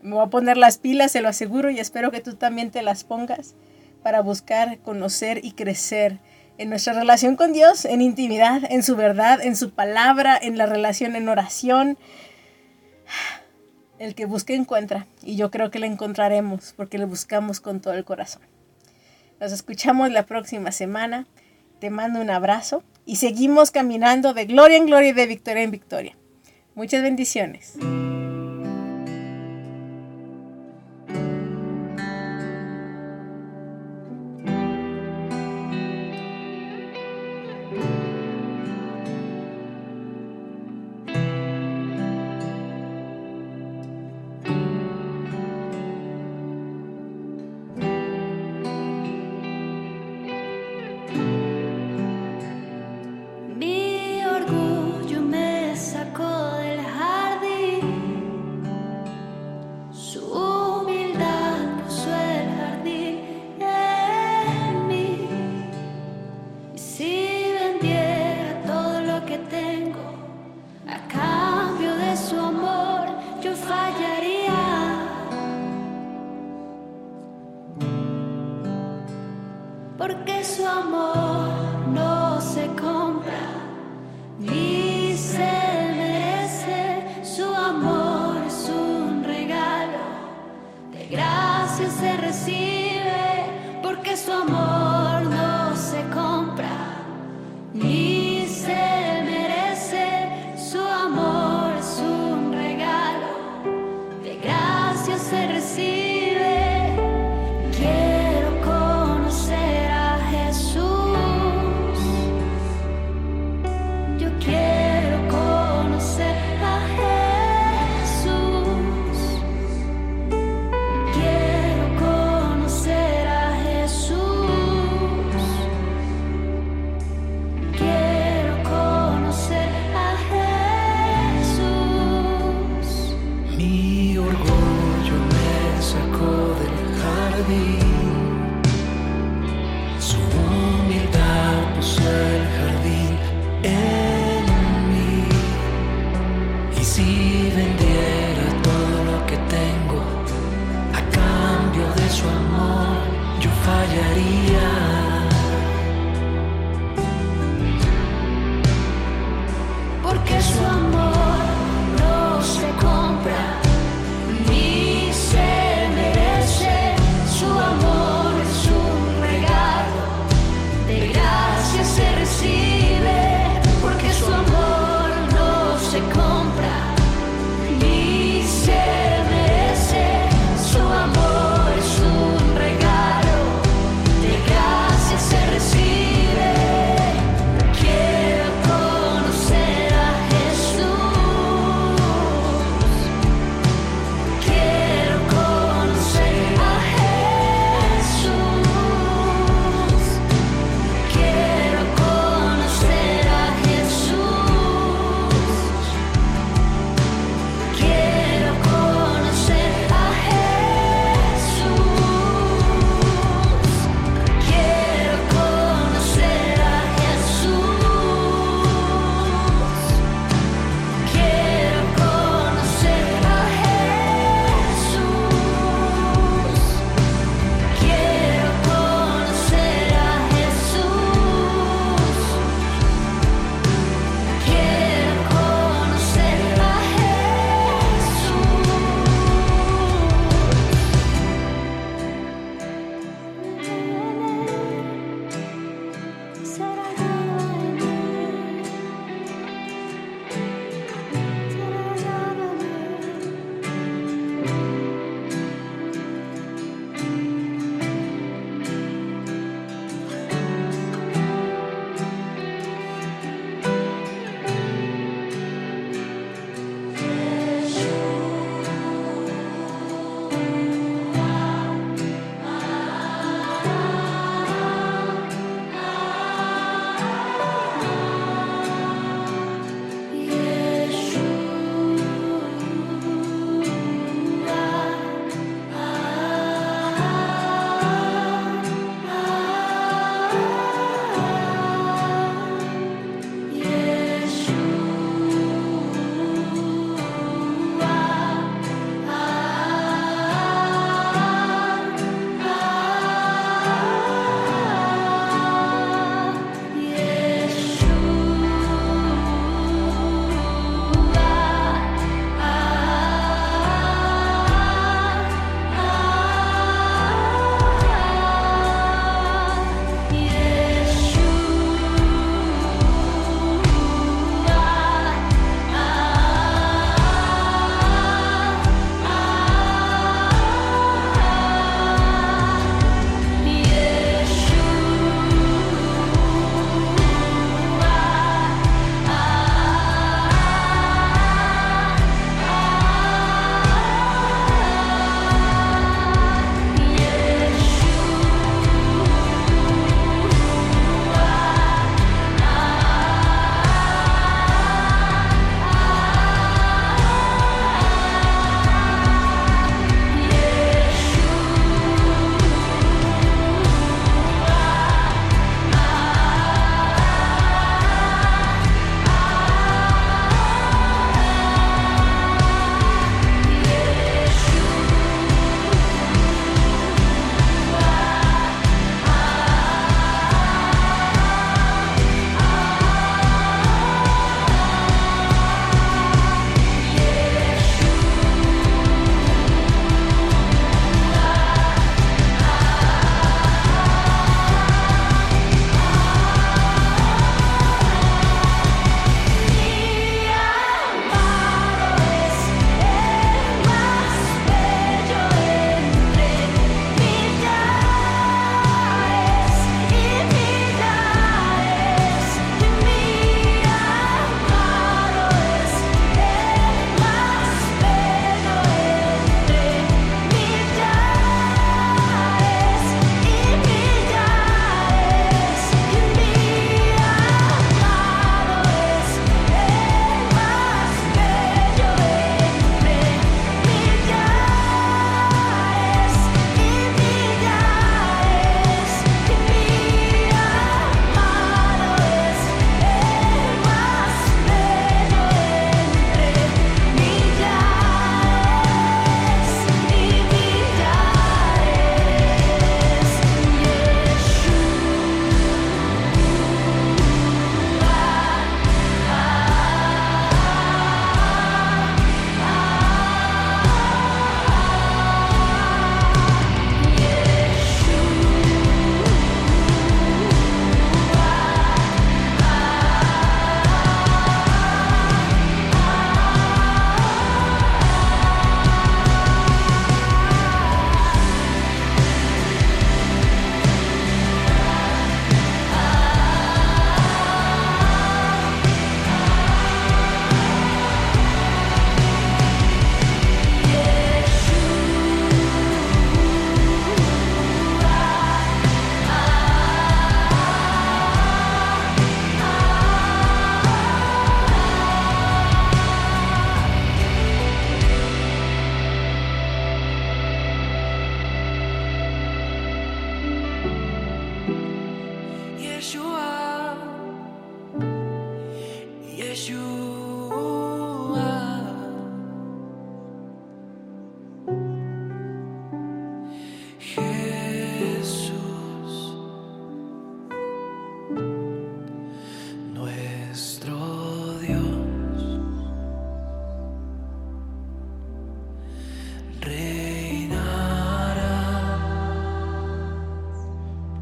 Me 0.01 0.15
voy 0.15 0.25
a 0.25 0.31
poner 0.31 0.57
las 0.57 0.79
pilas, 0.79 1.13
se 1.13 1.21
lo 1.21 1.29
aseguro, 1.29 1.69
y 1.69 1.79
espero 1.79 2.11
que 2.11 2.21
tú 2.21 2.37
también 2.37 2.71
te 2.71 2.81
las 2.83 3.05
pongas 3.05 3.55
para 4.03 4.23
buscar, 4.23 4.79
conocer 4.79 5.45
y 5.45 5.53
crecer 5.53 6.21
en 6.59 6.69
nuestra 6.69 6.93
relación 6.93 7.37
con 7.37 7.53
Dios, 7.53 7.85
en 7.85 8.03
intimidad, 8.03 8.63
en 8.69 8.83
su 8.83 8.97
verdad, 8.97 9.41
en 9.41 9.57
su 9.57 9.71
palabra, 9.71 10.37
en 10.41 10.59
la 10.59 10.67
relación 10.67 11.17
en 11.17 11.29
oración. 11.29 11.97
El 13.99 14.15
que 14.15 14.27
busca 14.27 14.53
encuentra, 14.53 15.07
y 15.23 15.37
yo 15.37 15.51
creo 15.51 15.71
que 15.71 15.79
le 15.79 15.87
encontraremos 15.87 16.75
porque 16.77 16.99
le 16.99 17.05
buscamos 17.05 17.61
con 17.61 17.81
todo 17.81 17.95
el 17.95 18.05
corazón. 18.05 18.43
Nos 19.41 19.53
escuchamos 19.53 20.11
la 20.11 20.27
próxima 20.27 20.73
semana. 20.73 21.27
Te 21.81 21.91
mando 21.91 22.21
un 22.21 22.31
abrazo 22.31 22.83
y 23.07 23.17
seguimos 23.17 23.71
caminando 23.71 24.35
de 24.35 24.47
gloria 24.47 24.77
en 24.77 24.87
gloria 24.87 25.11
y 25.11 25.13
de 25.13 25.27
victoria 25.27 25.63
en 25.63 25.71
victoria. 25.71 26.17
Muchas 26.75 27.03
bendiciones. 27.03 27.75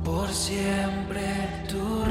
por 0.07 0.29
siempre 0.33 1.25
tú. 1.69 2.06